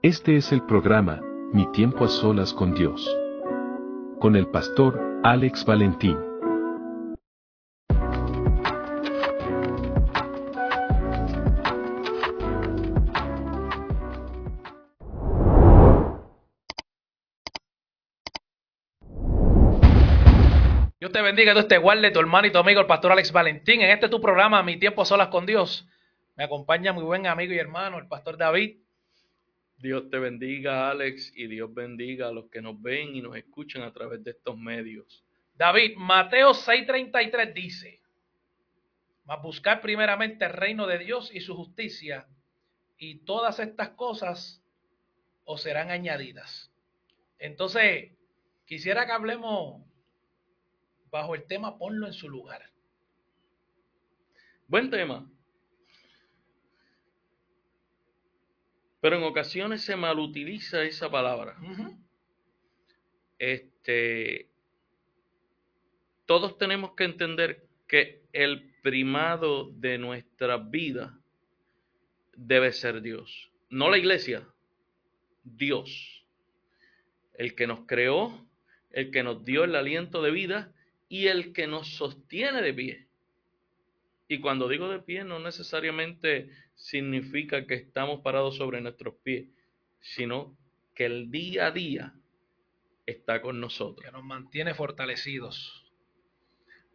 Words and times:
Este 0.00 0.36
es 0.36 0.52
el 0.52 0.62
programa, 0.62 1.20
Mi 1.52 1.66
tiempo 1.72 2.04
a 2.04 2.08
solas 2.08 2.52
con 2.52 2.72
Dios. 2.72 3.04
Con 4.20 4.36
el 4.36 4.46
pastor 4.46 5.20
Alex 5.24 5.64
Valentín. 5.64 6.16
Dios 21.00 21.10
te 21.10 21.22
bendiga, 21.22 21.54
Dios 21.54 21.66
te 21.66 21.78
guarde, 21.78 22.12
tu 22.12 22.20
hermano 22.20 22.46
y 22.46 22.52
tu 22.52 22.58
amigo, 22.58 22.80
el 22.80 22.86
pastor 22.86 23.10
Alex 23.10 23.32
Valentín. 23.32 23.80
En 23.80 23.90
este 23.90 24.08
tu 24.08 24.20
programa, 24.20 24.62
Mi 24.62 24.76
tiempo 24.76 25.02
a 25.02 25.04
solas 25.04 25.26
con 25.26 25.44
Dios. 25.44 25.88
Me 26.36 26.44
acompaña 26.44 26.92
mi 26.92 27.02
buen 27.02 27.26
amigo 27.26 27.52
y 27.52 27.58
hermano, 27.58 27.98
el 27.98 28.06
pastor 28.06 28.36
David. 28.36 28.76
Dios 29.78 30.10
te 30.10 30.18
bendiga, 30.18 30.90
Alex, 30.90 31.32
y 31.36 31.46
Dios 31.46 31.72
bendiga 31.72 32.28
a 32.28 32.32
los 32.32 32.50
que 32.50 32.60
nos 32.60 32.80
ven 32.82 33.14
y 33.14 33.22
nos 33.22 33.36
escuchan 33.36 33.82
a 33.82 33.92
través 33.92 34.22
de 34.24 34.32
estos 34.32 34.58
medios. 34.58 35.24
David, 35.54 35.96
Mateo 35.96 36.52
6:33 36.52 37.52
dice, 37.54 38.00
mas 39.24 39.40
buscar 39.42 39.80
primeramente 39.80 40.44
el 40.44 40.52
reino 40.52 40.86
de 40.86 40.98
Dios 40.98 41.30
y 41.32 41.40
su 41.40 41.54
justicia, 41.54 42.26
y 42.96 43.24
todas 43.24 43.60
estas 43.60 43.90
cosas 43.90 44.62
os 45.44 45.62
serán 45.62 45.90
añadidas. 45.90 46.72
Entonces, 47.38 48.12
quisiera 48.66 49.06
que 49.06 49.12
hablemos 49.12 49.82
bajo 51.10 51.34
el 51.34 51.44
tema 51.46 51.78
ponlo 51.78 52.06
en 52.06 52.12
su 52.12 52.28
lugar. 52.28 52.70
Buen 54.66 54.90
tema. 54.90 55.30
Pero 59.00 59.16
en 59.16 59.22
ocasiones 59.22 59.82
se 59.82 59.96
malutiliza 59.96 60.82
esa 60.82 61.10
palabra. 61.10 61.56
Este, 63.38 64.48
todos 66.26 66.58
tenemos 66.58 66.92
que 66.94 67.04
entender 67.04 67.68
que 67.86 68.22
el 68.32 68.74
primado 68.82 69.70
de 69.70 69.98
nuestra 69.98 70.58
vida 70.58 71.18
debe 72.36 72.72
ser 72.72 73.00
Dios. 73.02 73.50
No 73.70 73.90
la 73.90 73.98
iglesia, 73.98 74.46
Dios. 75.44 76.26
El 77.34 77.54
que 77.54 77.66
nos 77.66 77.86
creó, 77.86 78.46
el 78.90 79.10
que 79.10 79.22
nos 79.22 79.44
dio 79.44 79.64
el 79.64 79.74
aliento 79.74 80.22
de 80.22 80.30
vida 80.30 80.72
y 81.08 81.28
el 81.28 81.52
que 81.52 81.66
nos 81.66 81.96
sostiene 81.96 82.62
de 82.62 82.74
pie. 82.74 83.07
Y 84.28 84.40
cuando 84.40 84.68
digo 84.68 84.90
de 84.90 85.00
pie, 85.00 85.24
no 85.24 85.38
necesariamente 85.38 86.50
significa 86.74 87.66
que 87.66 87.74
estamos 87.74 88.20
parados 88.20 88.56
sobre 88.56 88.80
nuestros 88.82 89.14
pies, 89.22 89.48
sino 90.00 90.56
que 90.94 91.06
el 91.06 91.30
día 91.30 91.68
a 91.68 91.70
día 91.70 92.14
está 93.06 93.40
con 93.40 93.58
nosotros. 93.58 94.04
Que 94.04 94.12
nos 94.12 94.22
mantiene 94.22 94.74
fortalecidos. 94.74 95.90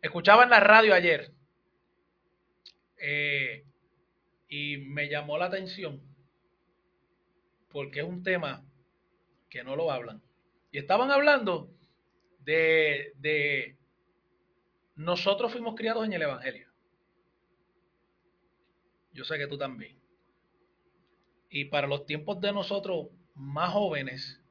Escuchaba 0.01 0.43
en 0.43 0.51
la 0.51 0.59
radio 0.59 0.93
ayer 0.93 1.31
eh, 2.97 3.65
y 4.47 4.77
me 4.77 5.09
llamó 5.09 5.37
la 5.37 5.45
atención 5.45 6.01
porque 7.69 8.01
es 8.01 8.05
un 8.05 8.21
tema 8.21 8.63
que 9.49 9.63
no 9.63 9.75
lo 9.75 9.91
hablan. 9.91 10.21
Y 10.71 10.77
estaban 10.77 11.09
hablando 11.09 11.71
de, 12.41 13.13
de 13.15 13.77
nosotros 14.95 15.51
fuimos 15.51 15.73
criados 15.75 16.05
en 16.05 16.13
el 16.13 16.21
Evangelio. 16.21 16.72
Yo 19.13 19.23
sé 19.23 19.37
que 19.37 19.47
tú 19.47 19.57
también. 19.57 19.99
Y 21.49 21.65
para 21.65 21.87
los 21.87 22.05
tiempos 22.05 22.41
de 22.41 22.51
nosotros 22.51 23.07
más 23.35 23.71
jóvenes, 23.71 24.41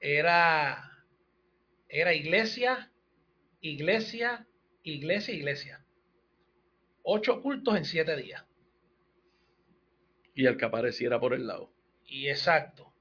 era, 0.00 1.06
era 1.88 2.14
iglesia, 2.14 2.90
iglesia, 3.60 4.46
iglesia, 4.82 5.34
iglesia. 5.34 5.84
Ocho 7.02 7.42
cultos 7.42 7.76
en 7.76 7.84
siete 7.84 8.16
días. 8.16 8.44
Y 10.34 10.46
el 10.46 10.56
que 10.56 10.64
apareciera 10.64 11.20
por 11.20 11.34
el 11.34 11.46
lado. 11.46 11.70
Y 12.06 12.28
exacto. 12.28 12.92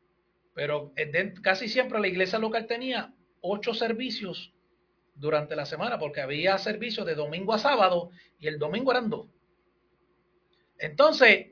Pero 0.53 0.93
casi 1.41 1.67
siempre 1.67 1.99
la 1.99 2.07
iglesia 2.07 2.37
local 2.37 2.67
tenía 2.67 3.13
ocho 3.41 3.73
servicios 3.73 4.53
durante 5.15 5.55
la 5.55 5.65
semana, 5.65 5.99
porque 5.99 6.21
había 6.21 6.57
servicios 6.57 7.05
de 7.05 7.15
domingo 7.15 7.53
a 7.53 7.59
sábado 7.59 8.11
y 8.39 8.47
el 8.47 8.59
domingo 8.59 8.91
eran 8.91 9.09
dos. 9.09 9.27
Entonces, 10.83 11.47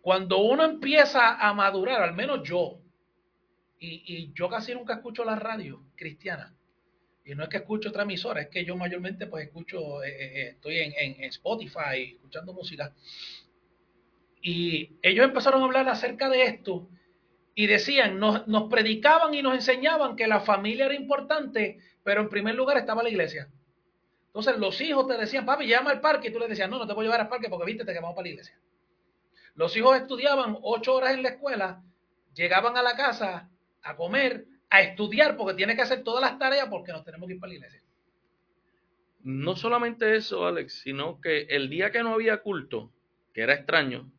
cuando 0.00 0.38
uno 0.38 0.64
empieza 0.64 1.34
a 1.34 1.52
madurar, 1.52 2.00
al 2.00 2.14
menos 2.14 2.48
yo, 2.48 2.80
y, 3.80 4.32
yo 4.34 4.48
casi 4.48 4.72
nunca 4.72 4.94
escucho 4.94 5.24
la 5.24 5.34
radio 5.34 5.82
cristiana, 5.96 6.54
y 7.24 7.34
no 7.34 7.42
es 7.42 7.48
que 7.48 7.56
escucho 7.56 7.88
otra 7.88 8.06
es 8.08 8.48
que 8.48 8.64
yo 8.64 8.76
mayormente 8.76 9.26
pues 9.26 9.46
escucho, 9.46 10.04
eh, 10.04 10.10
eh, 10.10 10.42
eh, 10.42 10.48
estoy 10.50 10.78
en, 10.78 11.24
Spotify 11.24 12.12
escuchando 12.14 12.52
música, 12.52 12.94
y 14.40 14.96
ellos 15.02 15.24
empezaron 15.24 15.62
a 15.62 15.64
hablar 15.64 15.88
acerca 15.88 16.28
de 16.28 16.44
esto, 16.44 16.88
y 17.56 17.66
decían, 17.66 18.20
nos 18.20 18.70
predicaban 18.70 19.34
y 19.34 19.42
nos 19.42 19.54
enseñaban 19.54 20.14
que 20.14 20.28
la 20.28 20.38
familia 20.38 20.86
era 20.86 20.94
importante, 20.94 21.78
pero 22.04 22.20
en 22.20 22.28
primer 22.28 22.54
lugar 22.54 22.76
estaba 22.76 23.02
la 23.02 23.10
iglesia. 23.10 23.50
Entonces 24.30 24.58
los 24.58 24.80
hijos 24.80 25.08
te 25.08 25.16
decían, 25.16 25.44
papi, 25.44 25.66
llama 25.66 25.90
al 25.90 26.00
parque, 26.00 26.28
y 26.28 26.32
tú 26.32 26.38
le 26.38 26.46
decías, 26.46 26.70
no, 26.70 26.78
no 26.78 26.86
te 26.86 26.92
voy 26.92 27.04
a 27.04 27.06
llevar 27.06 27.20
al 27.22 27.28
parque 27.28 27.48
porque 27.48 27.66
viste, 27.66 27.84
te 27.84 27.92
quemamos 27.92 28.14
para 28.14 28.26
la 28.26 28.30
iglesia. 28.30 28.56
Los 29.56 29.76
hijos 29.76 29.96
estudiaban 29.96 30.56
ocho 30.62 30.94
horas 30.94 31.14
en 31.14 31.24
la 31.24 31.30
escuela, 31.30 31.82
llegaban 32.34 32.76
a 32.76 32.82
la 32.82 32.94
casa 32.94 33.50
a 33.82 33.96
comer, 33.96 34.46
a 34.70 34.82
estudiar, 34.82 35.36
porque 35.36 35.54
tiene 35.54 35.74
que 35.74 35.82
hacer 35.82 36.04
todas 36.04 36.20
las 36.20 36.38
tareas 36.38 36.68
porque 36.68 36.92
nos 36.92 37.04
tenemos 37.04 37.26
que 37.26 37.34
ir 37.34 37.40
para 37.40 37.50
la 37.50 37.56
iglesia. 37.56 37.82
No 39.24 39.56
solamente 39.56 40.14
eso, 40.14 40.46
Alex, 40.46 40.80
sino 40.80 41.20
que 41.20 41.42
el 41.50 41.68
día 41.68 41.90
que 41.90 42.04
no 42.04 42.14
había 42.14 42.38
culto, 42.38 42.92
que 43.34 43.42
era 43.42 43.54
extraño, 43.54 44.12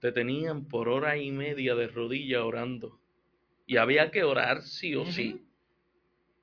te 0.00 0.12
tenían 0.12 0.66
por 0.66 0.88
hora 0.88 1.16
y 1.16 1.32
media 1.32 1.74
de 1.74 1.88
rodilla 1.88 2.44
orando. 2.44 3.00
Y 3.66 3.76
había 3.76 4.10
que 4.12 4.22
orar 4.22 4.62
sí 4.62 4.94
o 4.94 5.04
sí. 5.06 5.44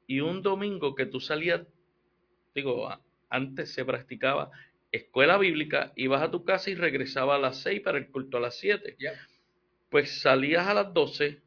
Y 0.07 0.19
un 0.19 0.41
domingo 0.41 0.93
que 0.93 1.05
tú 1.05 1.19
salías 1.19 1.61
digo, 2.55 2.89
antes 3.29 3.73
se 3.73 3.83
practicaba 3.85 4.49
escuela 4.91 5.37
bíblica, 5.37 5.91
ibas 5.97 6.21
a 6.21 6.31
tu 6.31 6.45
casa 6.45 6.69
y 6.69 6.75
regresaba 6.75 7.35
a 7.35 7.39
las 7.39 7.57
6 7.61 7.81
para 7.81 7.97
el 7.97 8.09
culto 8.09 8.37
a 8.37 8.39
las 8.39 8.57
7. 8.57 8.95
Pues 9.89 10.21
salías 10.21 10.65
a 10.67 10.73
las 10.73 10.93
12 10.93 11.41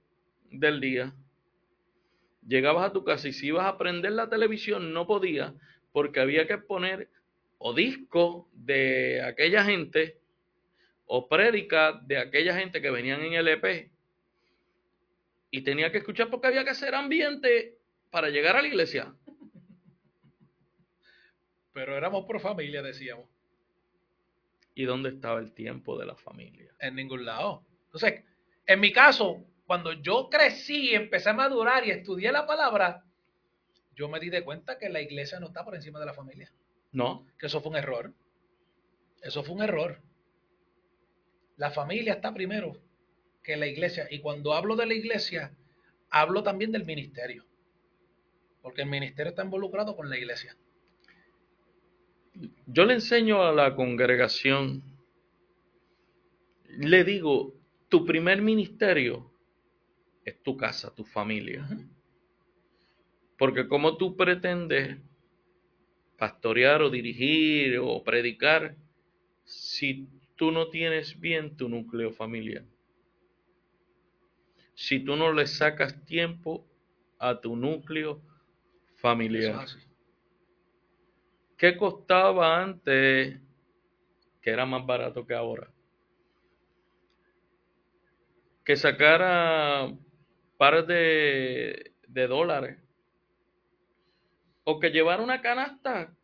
del 0.51 0.81
día, 0.81 1.15
llegabas 2.47 2.91
a 2.91 2.93
tu 2.93 3.05
casa 3.05 3.29
y 3.29 3.33
si 3.33 3.49
ibas 3.49 3.67
a 3.67 3.79
prender 3.79 4.13
la 4.13 4.29
televisión 4.29 4.93
no 4.93 5.07
podías 5.07 5.55
porque 5.93 6.21
había 6.21 6.47
que 6.47 6.59
poner 6.59 7.09
o 7.59 7.75
disco 7.75 8.49
de 8.53 9.23
aquella 9.23 9.65
gente 9.65 10.19
o 11.07 11.29
prédica 11.29 12.01
de 12.05 12.19
aquella 12.19 12.55
gente 12.55 12.81
que 12.81 12.91
venían 12.91 13.23
en 13.23 13.33
el 13.33 13.49
EP 13.49 13.91
y 15.51 15.63
tenía 15.63 15.91
que 15.91 15.99
escuchar 15.99 16.29
porque 16.31 16.47
había 16.47 16.65
que 16.65 16.71
hacer 16.71 16.95
ambiente 16.95 17.79
para 18.11 18.29
llegar 18.29 18.57
a 18.57 18.63
la 18.63 18.69
iglesia 18.69 19.15
pero 21.79 21.97
éramos 21.97 22.25
por 22.25 22.41
familia, 22.41 22.83
decíamos. 22.83 23.29
¿Y 24.75 24.83
dónde 24.83 25.11
estaba 25.11 25.39
el 25.39 25.53
tiempo 25.53 25.97
de 25.97 26.07
la 26.07 26.17
familia? 26.17 26.75
En 26.81 26.97
ningún 26.97 27.25
lado. 27.25 27.65
Entonces, 27.85 28.25
en 28.67 28.81
mi 28.81 28.91
caso, 28.91 29.45
cuando 29.65 29.93
yo 29.93 30.29
crecí, 30.29 30.93
empecé 30.93 31.31
a 31.31 31.35
madurar 31.35 31.87
y 31.87 31.93
estudié 31.93 32.33
la 32.33 32.49
palabra, 32.49 33.05
yo 33.95 34.09
me 34.09 34.19
di 34.19 34.29
de 34.29 34.43
cuenta 34.43 34.77
que 34.77 34.89
la 34.89 35.01
iglesia 35.01 35.39
no 35.39 35.47
está 35.47 35.65
por 35.65 35.77
encima 35.77 36.01
de 36.01 36.07
la 36.07 36.15
familia. 36.15 36.53
No. 36.91 37.25
Que 37.39 37.47
eso 37.47 37.61
fue 37.61 37.71
un 37.71 37.77
error. 37.77 38.13
Eso 39.23 39.45
fue 39.45 39.55
un 39.55 39.63
error. 39.63 40.03
La 41.59 41.71
familia 41.71 42.15
está 42.15 42.35
primero 42.35 42.77
que 43.45 43.57
la 43.57 43.69
iglesia. 43.69 44.09
Y 44.11 44.19
cuando 44.19 44.53
hablo 44.53 44.75
de 44.75 44.87
la 44.87 44.95
iglesia, 44.95 45.57
hablo 46.11 46.43
también 46.43 46.73
del 46.73 46.85
ministerio. 46.85 47.47
Porque 48.63 48.83
el 48.83 48.89
ministerio 48.89 49.31
está 49.31 49.45
involucrado 49.45 49.95
con 49.95 50.11
la 50.11 50.19
iglesia 50.19 50.57
yo 52.67 52.85
le 52.85 52.95
enseño 52.95 53.43
a 53.43 53.53
la 53.53 53.75
congregación, 53.75 54.83
le 56.79 57.05
digo, 57.05 57.55
tu 57.89 58.05
primer 58.05 58.43
ministerio 58.43 59.31
es 60.25 60.43
tu 60.43 60.57
casa, 60.57 60.95
tu 60.95 61.05
familia. 61.05 61.67
Porque 63.39 63.67
como 63.69 63.97
tú 63.97 64.17
pretendes 64.17 64.99
pastorear 66.19 66.83
o 66.83 66.91
dirigir 66.91 67.79
o 67.79 68.03
predicar 68.03 68.77
si 69.45 70.09
tú 70.37 70.51
no 70.51 70.69
tienes 70.69 71.19
bien 71.19 71.57
tu 71.57 71.69
núcleo 71.69 72.13
familiar? 72.13 72.65
Si 74.75 75.01
tú 75.01 75.17
no 75.17 75.33
le 75.33 75.47
sacas 75.47 76.05
tiempo 76.05 76.67
a 77.19 77.41
tu 77.41 77.57
núcleo 77.57 78.21
familiar. 78.97 79.67
¿Qué 81.59 81.77
costaba 81.77 82.63
antes 82.63 83.41
que 84.41 84.51
era 84.51 84.65
más 84.65 84.87
barato 84.87 85.27
que 85.27 85.35
ahora? 85.35 85.69
que 88.65 88.77
sacara 88.77 89.91
par 90.59 90.87
de, 90.87 91.95
de 92.07 92.27
dólares 92.27 92.79
o 94.65 94.79
que 94.79 94.91
llevara 94.91 95.23
una 95.23 95.41
canasta 95.41 96.15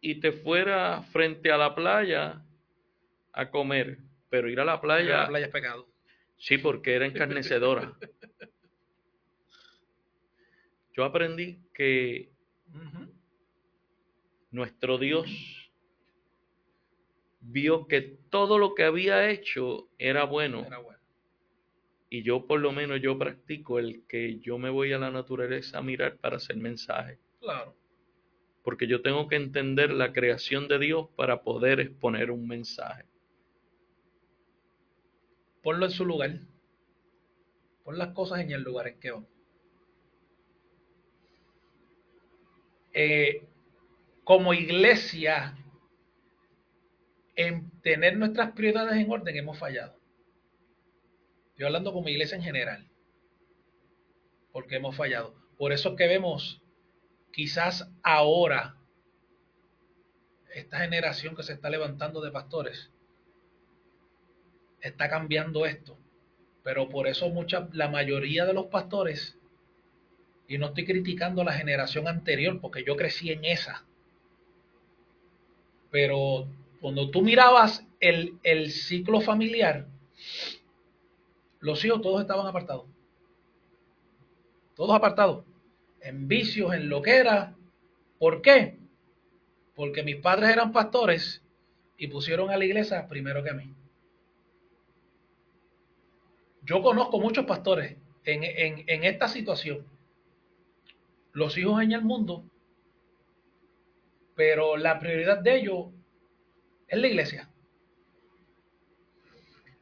y 0.00 0.18
te 0.18 0.32
fuera 0.32 1.00
frente 1.12 1.52
a 1.52 1.56
la 1.56 1.76
playa 1.76 2.44
a 3.32 3.50
comer, 3.52 3.98
pero 4.28 4.48
ir 4.50 4.58
a 4.58 4.64
la 4.64 4.80
playa, 4.80 5.20
La 5.20 5.28
playa 5.28 5.46
es 5.46 5.52
pecado. 5.52 5.86
sí, 6.36 6.58
porque 6.58 6.96
era 6.96 7.06
encarnecedora. 7.06 7.92
Yo 10.92 11.04
aprendí 11.04 11.60
que 11.72 12.33
Nuestro 14.50 14.98
Dios 14.98 15.26
vio 17.40 17.86
que 17.86 18.00
todo 18.30 18.58
lo 18.58 18.74
que 18.74 18.84
había 18.84 19.28
hecho 19.30 19.88
era 19.98 20.24
bueno 20.24 20.64
Era 20.66 20.78
bueno. 20.78 20.98
y 22.08 22.22
yo 22.22 22.46
por 22.46 22.60
lo 22.60 22.72
menos 22.72 23.00
yo 23.02 23.18
practico 23.18 23.78
el 23.78 24.06
que 24.06 24.38
yo 24.40 24.56
me 24.58 24.70
voy 24.70 24.92
a 24.92 24.98
la 24.98 25.10
naturaleza 25.10 25.78
a 25.78 25.82
mirar 25.82 26.16
para 26.18 26.36
hacer 26.36 26.56
mensaje, 26.56 27.18
Claro. 27.40 27.74
porque 28.62 28.86
yo 28.86 29.02
tengo 29.02 29.28
que 29.28 29.36
entender 29.36 29.90
la 29.92 30.12
creación 30.12 30.68
de 30.68 30.78
Dios 30.78 31.08
para 31.16 31.42
poder 31.42 31.80
exponer 31.80 32.30
un 32.30 32.46
mensaje. 32.46 33.04
Ponlo 35.62 35.84
en 35.86 35.92
su 35.92 36.04
lugar. 36.06 36.30
Pon 37.84 37.98
las 37.98 38.08
cosas 38.14 38.40
en 38.40 38.52
el 38.52 38.62
lugar 38.62 38.86
en 38.88 39.00
que 39.00 39.10
van. 39.10 39.26
Eh, 42.94 43.46
como 44.22 44.54
iglesia, 44.54 45.58
en 47.36 47.70
tener 47.82 48.16
nuestras 48.16 48.52
prioridades 48.52 48.94
en 48.94 49.10
orden, 49.10 49.36
hemos 49.36 49.58
fallado. 49.58 49.98
Estoy 51.50 51.66
hablando 51.66 51.92
como 51.92 52.08
iglesia 52.08 52.36
en 52.36 52.42
general. 52.42 52.88
Porque 54.52 54.76
hemos 54.76 54.96
fallado. 54.96 55.34
Por 55.58 55.72
eso 55.72 55.90
es 55.90 55.96
que 55.96 56.06
vemos, 56.06 56.62
quizás 57.32 57.90
ahora, 58.02 58.76
esta 60.54 60.78
generación 60.78 61.34
que 61.34 61.42
se 61.42 61.52
está 61.52 61.70
levantando 61.70 62.20
de 62.20 62.30
pastores, 62.30 62.92
está 64.80 65.08
cambiando 65.08 65.66
esto. 65.66 65.98
Pero 66.62 66.88
por 66.88 67.08
eso 67.08 67.28
mucha, 67.28 67.68
la 67.72 67.88
mayoría 67.88 68.46
de 68.46 68.54
los 68.54 68.66
pastores, 68.66 69.38
y 70.46 70.58
no 70.58 70.66
estoy 70.66 70.84
criticando 70.84 71.42
a 71.42 71.44
la 71.44 71.52
generación 71.52 72.06
anterior, 72.08 72.60
porque 72.60 72.84
yo 72.84 72.96
crecí 72.96 73.30
en 73.30 73.44
esa. 73.44 73.84
Pero 75.90 76.48
cuando 76.80 77.10
tú 77.10 77.22
mirabas 77.22 77.86
el, 78.00 78.38
el 78.42 78.70
ciclo 78.70 79.20
familiar, 79.20 79.86
los 81.60 81.84
hijos 81.84 82.02
todos 82.02 82.20
estaban 82.20 82.46
apartados. 82.46 82.86
Todos 84.74 84.94
apartados. 84.94 85.44
En 86.00 86.28
vicios, 86.28 86.74
en 86.74 86.88
loquera. 86.88 87.56
¿Por 88.18 88.42
qué? 88.42 88.78
Porque 89.74 90.02
mis 90.02 90.16
padres 90.16 90.50
eran 90.50 90.72
pastores 90.72 91.42
y 91.96 92.08
pusieron 92.08 92.50
a 92.50 92.56
la 92.56 92.64
iglesia 92.64 93.08
primero 93.08 93.42
que 93.42 93.50
a 93.50 93.54
mí. 93.54 93.72
Yo 96.62 96.82
conozco 96.82 97.18
muchos 97.20 97.46
pastores 97.46 97.96
en, 98.24 98.44
en, 98.44 98.84
en 98.86 99.04
esta 99.04 99.28
situación. 99.28 99.86
Los 101.34 101.58
hijos 101.58 101.82
en 101.82 101.92
el 101.92 102.02
mundo, 102.02 102.44
pero 104.34 104.76
la 104.76 104.98
prioridad 104.98 105.38
de 105.40 105.56
ellos 105.56 105.86
es 106.88 106.98
la 106.98 107.08
iglesia. 107.08 107.50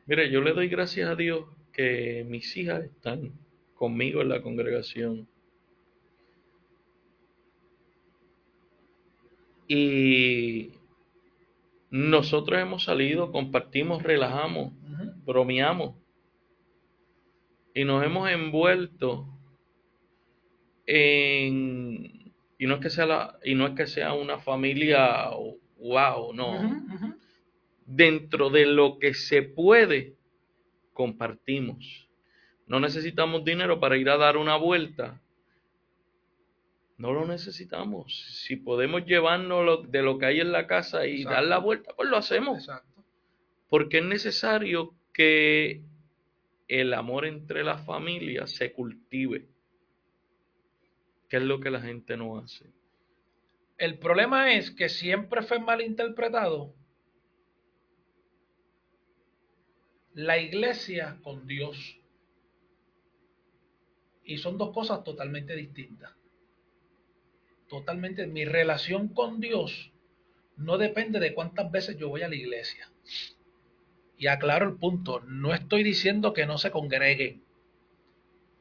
Mire, 0.06 0.30
yo 0.30 0.40
le 0.40 0.52
doy 0.52 0.68
gracias 0.68 1.08
a 1.08 1.14
Dios 1.14 1.46
que 1.72 2.24
mis 2.28 2.56
hijas 2.56 2.82
están 2.84 3.32
conmigo 3.74 4.22
en 4.22 4.28
la 4.30 4.42
congregación. 4.42 5.28
Y 9.68 10.72
nosotros 11.90 12.58
hemos 12.58 12.84
salido, 12.84 13.30
compartimos, 13.30 14.02
relajamos, 14.02 14.72
bromeamos 15.24 15.94
y 17.74 17.84
nos 17.84 18.04
hemos 18.04 18.30
envuelto 18.30 19.26
en 20.86 22.32
y 22.58 22.66
no 22.66 22.74
es 22.76 22.80
que 22.80 22.90
sea 22.90 23.06
la, 23.06 23.38
y 23.44 23.54
no 23.54 23.66
es 23.66 23.74
que 23.74 23.86
sea 23.86 24.12
una 24.14 24.38
familia 24.38 25.30
wow, 25.78 26.32
no. 26.32 26.84
Dentro 27.86 28.50
de 28.50 28.66
lo 28.66 28.98
que 29.00 29.14
se 29.14 29.42
puede 29.42 30.14
compartimos. 30.92 32.08
No 32.66 32.78
necesitamos 32.78 33.44
dinero 33.44 33.80
para 33.80 33.96
ir 33.96 34.08
a 34.08 34.16
dar 34.16 34.36
una 34.36 34.56
vuelta. 34.56 35.20
No 36.96 37.12
lo 37.12 37.26
necesitamos. 37.26 38.14
Si 38.44 38.54
podemos 38.56 39.04
llevarnos 39.06 39.64
lo- 39.64 39.82
de 39.82 40.02
lo 40.02 40.18
que 40.18 40.26
hay 40.26 40.40
en 40.40 40.52
la 40.52 40.66
casa 40.68 41.04
y 41.06 41.16
Exacto. 41.22 41.34
dar 41.34 41.44
la 41.44 41.58
vuelta, 41.58 41.92
pues 41.96 42.08
lo 42.08 42.16
hacemos. 42.16 42.58
Exacto. 42.60 43.04
Porque 43.68 43.98
es 43.98 44.04
necesario 44.04 44.94
que 45.12 45.82
el 46.68 46.94
amor 46.94 47.26
entre 47.26 47.64
las 47.64 47.84
familias 47.84 48.52
se 48.52 48.72
cultive. 48.72 49.48
Que 51.32 51.38
es 51.38 51.44
lo 51.44 51.60
que 51.60 51.70
la 51.70 51.80
gente 51.80 52.18
no 52.18 52.36
hace. 52.36 52.66
El 53.78 53.98
problema 53.98 54.52
es 54.52 54.70
que 54.70 54.90
siempre 54.90 55.40
fue 55.40 55.60
malinterpretado 55.60 56.74
la 60.12 60.36
iglesia 60.36 61.16
con 61.22 61.46
Dios. 61.46 61.98
Y 64.24 64.36
son 64.36 64.58
dos 64.58 64.74
cosas 64.74 65.04
totalmente 65.04 65.56
distintas. 65.56 66.12
Totalmente. 67.66 68.26
Mi 68.26 68.44
relación 68.44 69.08
con 69.08 69.40
Dios 69.40 69.90
no 70.58 70.76
depende 70.76 71.18
de 71.18 71.32
cuántas 71.32 71.72
veces 71.72 71.96
yo 71.96 72.10
voy 72.10 72.20
a 72.20 72.28
la 72.28 72.36
iglesia. 72.36 72.90
Y 74.18 74.26
aclaro 74.26 74.68
el 74.68 74.76
punto, 74.76 75.20
no 75.20 75.54
estoy 75.54 75.82
diciendo 75.82 76.34
que 76.34 76.44
no 76.44 76.58
se 76.58 76.70
congreguen. 76.70 77.42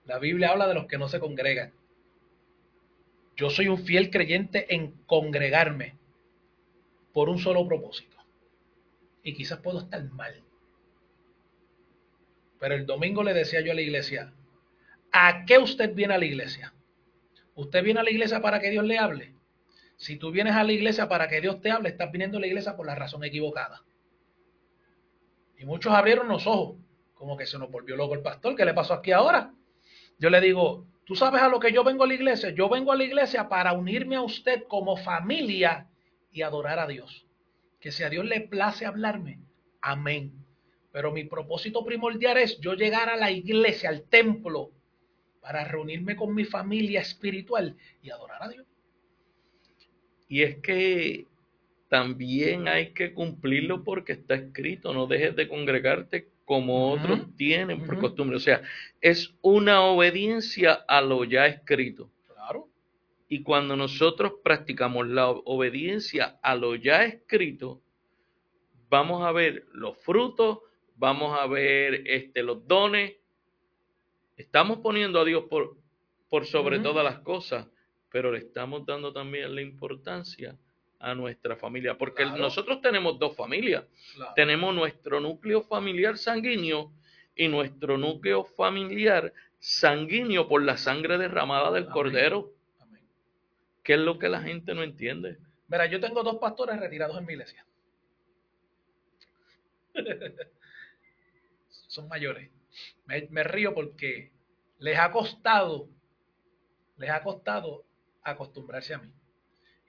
La 0.05 0.19
Biblia 0.19 0.51
habla 0.51 0.69
de 0.69 0.75
los 0.75 0.85
que 0.85 0.97
no 0.97 1.09
se 1.09 1.19
congregan. 1.19 1.73
Yo 3.41 3.49
soy 3.49 3.69
un 3.69 3.79
fiel 3.79 4.11
creyente 4.11 4.71
en 4.75 4.91
congregarme 5.07 5.97
por 7.11 7.27
un 7.27 7.39
solo 7.39 7.67
propósito. 7.67 8.15
Y 9.23 9.33
quizás 9.33 9.57
puedo 9.57 9.79
estar 9.79 10.03
mal. 10.11 10.43
Pero 12.59 12.75
el 12.75 12.85
domingo 12.85 13.23
le 13.23 13.33
decía 13.33 13.61
yo 13.61 13.71
a 13.71 13.75
la 13.75 13.81
iglesia, 13.81 14.31
¿a 15.11 15.43
qué 15.45 15.57
usted 15.57 15.95
viene 15.95 16.13
a 16.13 16.19
la 16.19 16.25
iglesia? 16.25 16.71
¿Usted 17.55 17.83
viene 17.83 18.01
a 18.01 18.03
la 18.03 18.11
iglesia 18.11 18.43
para 18.43 18.59
que 18.59 18.69
Dios 18.69 18.85
le 18.85 18.99
hable? 18.99 19.33
Si 19.97 20.17
tú 20.17 20.29
vienes 20.29 20.53
a 20.53 20.63
la 20.63 20.73
iglesia 20.73 21.09
para 21.09 21.27
que 21.27 21.41
Dios 21.41 21.61
te 21.61 21.71
hable, 21.71 21.89
estás 21.89 22.11
viniendo 22.11 22.37
a 22.37 22.41
la 22.41 22.47
iglesia 22.47 22.75
por 22.75 22.85
la 22.85 22.93
razón 22.93 23.23
equivocada. 23.23 23.83
Y 25.57 25.65
muchos 25.65 25.91
abrieron 25.93 26.27
los 26.27 26.45
ojos, 26.45 26.77
como 27.15 27.35
que 27.35 27.47
se 27.47 27.57
nos 27.57 27.71
volvió 27.71 27.95
loco 27.95 28.13
el 28.13 28.21
pastor, 28.21 28.55
¿qué 28.55 28.65
le 28.65 28.75
pasó 28.75 28.93
aquí 28.93 29.11
ahora? 29.11 29.51
Yo 30.19 30.29
le 30.29 30.39
digo, 30.41 30.85
tú 31.11 31.17
sabes 31.17 31.41
a 31.41 31.49
lo 31.49 31.59
que 31.59 31.73
yo 31.73 31.83
vengo 31.83 32.05
a 32.05 32.07
la 32.07 32.13
iglesia. 32.13 32.51
Yo 32.51 32.69
vengo 32.69 32.93
a 32.93 32.95
la 32.95 33.03
iglesia 33.03 33.49
para 33.49 33.73
unirme 33.73 34.15
a 34.15 34.21
usted 34.21 34.63
como 34.69 34.95
familia 34.95 35.89
y 36.31 36.41
adorar 36.41 36.79
a 36.79 36.87
Dios. 36.87 37.27
Que 37.81 37.91
si 37.91 38.03
a 38.03 38.09
Dios 38.09 38.23
le 38.23 38.39
place 38.39 38.85
hablarme, 38.85 39.41
amén. 39.81 40.31
Pero 40.93 41.11
mi 41.11 41.25
propósito 41.25 41.83
primordial 41.83 42.37
es 42.37 42.61
yo 42.61 42.75
llegar 42.75 43.09
a 43.09 43.17
la 43.17 43.29
iglesia, 43.29 43.89
al 43.89 44.03
templo, 44.03 44.71
para 45.41 45.65
reunirme 45.65 46.15
con 46.15 46.33
mi 46.33 46.45
familia 46.45 47.01
espiritual 47.01 47.75
y 48.01 48.09
adorar 48.09 48.43
a 48.43 48.47
Dios. 48.47 48.65
Y 50.29 50.43
es 50.43 50.59
que 50.59 51.27
también 51.89 52.69
hay 52.69 52.93
que 52.93 53.13
cumplirlo 53.13 53.83
porque 53.83 54.13
está 54.13 54.35
escrito, 54.35 54.93
no 54.93 55.07
dejes 55.07 55.35
de 55.35 55.49
congregarte 55.49 56.29
como 56.45 56.91
otros 56.91 57.35
tienen 57.35 57.85
por 57.85 57.99
costumbre. 57.99 58.37
O 58.37 58.39
sea, 58.39 58.61
es 58.99 59.33
una 59.41 59.81
obediencia 59.81 60.73
a 60.87 61.01
lo 61.01 61.23
ya 61.23 61.45
escrito. 61.47 62.09
Claro. 62.27 62.67
Y 63.27 63.43
cuando 63.43 63.75
nosotros 63.75 64.33
practicamos 64.43 65.07
la 65.07 65.29
obediencia 65.29 66.39
a 66.41 66.55
lo 66.55 66.75
ya 66.75 67.03
escrito, 67.03 67.81
vamos 68.89 69.23
a 69.23 69.31
ver 69.31 69.65
los 69.71 69.97
frutos, 69.99 70.59
vamos 70.95 71.39
a 71.39 71.47
ver 71.47 72.03
este, 72.05 72.43
los 72.43 72.67
dones. 72.67 73.15
Estamos 74.35 74.79
poniendo 74.79 75.19
a 75.19 75.25
Dios 75.25 75.45
por, 75.49 75.77
por 76.29 76.45
sobre 76.45 76.79
todas 76.79 77.03
las 77.03 77.19
cosas, 77.19 77.67
pero 78.09 78.31
le 78.31 78.39
estamos 78.39 78.85
dando 78.85 79.13
también 79.13 79.55
la 79.55 79.61
importancia 79.61 80.57
a 81.01 81.15
nuestra 81.15 81.55
familia, 81.55 81.97
porque 81.97 82.23
Claro. 82.23 82.37
nosotros 82.37 82.81
tenemos 82.81 83.17
dos 83.19 83.35
familias. 83.35 83.85
claro. 84.15 84.33
Tenemos 84.35 84.73
nuestro 84.75 85.19
núcleo 85.19 85.61
familiar 85.63 86.17
sanguíneo 86.17 86.91
y 87.35 87.47
nuestro 87.47 87.97
núcleo 87.97 88.43
familiar 88.43 89.33
sanguíneo 89.59 90.47
por 90.47 90.61
la 90.63 90.77
sangre 90.77 91.17
derramada 91.17 91.71
del 91.71 91.83
Amén. 91.83 91.93
cordero. 91.93 92.51
Amén. 92.79 93.01
¿Qué 93.83 93.93
es 93.93 93.99
lo 93.99 94.19
que 94.19 94.29
la 94.29 94.41
gente 94.41 94.73
no 94.73 94.83
entiende? 94.83 95.37
Mira, 95.67 95.85
yo 95.87 95.99
tengo 95.99 96.21
dos 96.23 96.37
pastores 96.37 96.79
retirados 96.79 97.17
en 97.17 97.25
mi 97.25 97.33
iglesia. 97.33 97.65
son 101.87 102.07
mayores. 102.07 102.49
Me, 103.05 103.27
me 103.29 103.43
río 103.43 103.73
porque 103.73 104.31
les 104.79 104.97
ha 104.97 105.11
costado, 105.11 105.87
les 106.97 107.09
ha 107.09 107.21
costado 107.23 107.83
acostumbrarse 108.23 108.93
a 108.93 108.99
mí. 108.99 109.09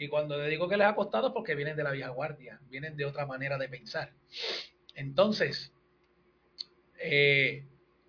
Y 0.02 0.08
cuando 0.08 0.36
le 0.36 0.48
digo 0.48 0.68
que 0.68 0.76
les 0.76 0.88
ha 0.88 0.96
costado 0.96 1.28
es 1.28 1.32
porque 1.32 1.54
vienen 1.54 1.76
de 1.76 1.84
la 1.84 1.92
vieja 1.92 2.08
guardia, 2.08 2.58
vienen 2.68 2.96
de 2.96 3.04
otra 3.04 3.24
manera 3.24 3.56
de 3.56 3.68
pensar. 3.68 4.12
Entonces, 4.96 5.72
eh, 6.98 7.64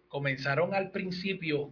comenzaron 0.07 0.73
al 0.73 0.89
principio 0.89 1.71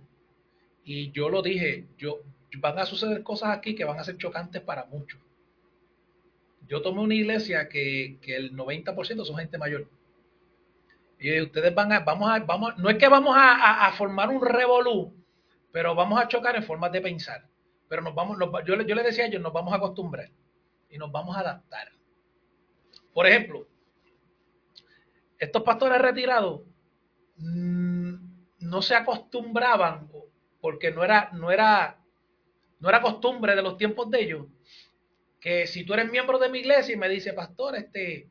y 0.84 1.12
yo 1.12 1.30
lo 1.30 1.42
dije, 1.42 1.88
yo, 1.98 2.22
van 2.60 2.78
a 2.78 2.86
suceder 2.86 3.24
cosas 3.24 3.58
aquí 3.58 3.74
que 3.74 3.84
van 3.84 3.98
a 3.98 4.04
ser 4.04 4.18
chocantes 4.18 4.62
para 4.62 4.86
muchos. 4.86 5.20
Yo 6.68 6.84
tomé 6.84 7.02
una 7.02 7.16
iglesia 7.16 7.68
que, 7.68 8.20
el 8.28 8.56
90% 8.56 9.26
son 9.26 9.38
gente 9.38 9.58
mayor. 9.58 9.88
Y 11.20 11.42
ustedes 11.42 11.74
van 11.74 11.94
a, 11.94 12.02
vamos 12.02 12.30
a, 12.30 12.40
vamos 12.42 12.78
no 12.78 12.92
es 12.92 12.98
que 12.98 13.08
vamos 13.08 13.36
a, 13.36 13.92
formar 13.98 14.30
un 14.30 14.46
revolú, 14.46 15.16
pero 15.72 15.96
vamos 15.96 16.22
a 16.22 16.28
chocar 16.28 16.56
en 16.56 16.64
formas 16.64 16.92
de 16.92 17.02
pensar. 17.02 17.51
Pero 17.92 18.04
nos 18.04 18.16
vamos, 18.16 18.38
yo, 18.66 18.82
yo 18.84 18.96
les 18.96 19.04
decía 19.04 19.26
a 19.26 19.28
ellos, 19.28 19.42
nos 19.42 19.52
vamos 19.52 19.74
a 19.74 19.76
acostumbrar 19.76 20.32
y 20.90 20.98
nos 20.98 21.12
vamos 21.12 21.36
a 21.36 21.42
adaptar. 21.42 21.90
Por 23.14 23.28
ejemplo, 23.28 23.68
estos 25.38 25.62
pastores 25.64 26.02
retirados 26.02 26.62
mm, 27.36 28.14
no 28.60 28.82
se 28.82 28.96
acostumbraban 28.96 30.10
porque 30.62 30.92
no 30.92 31.04
era, 31.04 31.32
no 31.34 31.52
era, 31.52 32.00
no 32.80 32.88
era 32.88 33.02
costumbre 33.02 33.58
de 33.58 33.62
los 33.62 33.76
tiempos 33.76 34.10
de 34.10 34.22
ellos, 34.22 34.46
que 35.42 35.68
si 35.68 35.84
tú 35.84 35.94
eres 35.94 36.10
miembro 36.10 36.40
de 36.40 36.48
mi 36.48 36.60
iglesia 36.60 36.96
y 36.96 36.98
me 36.98 37.10
dice, 37.10 37.34
pastor, 37.34 37.76
este, 37.76 38.30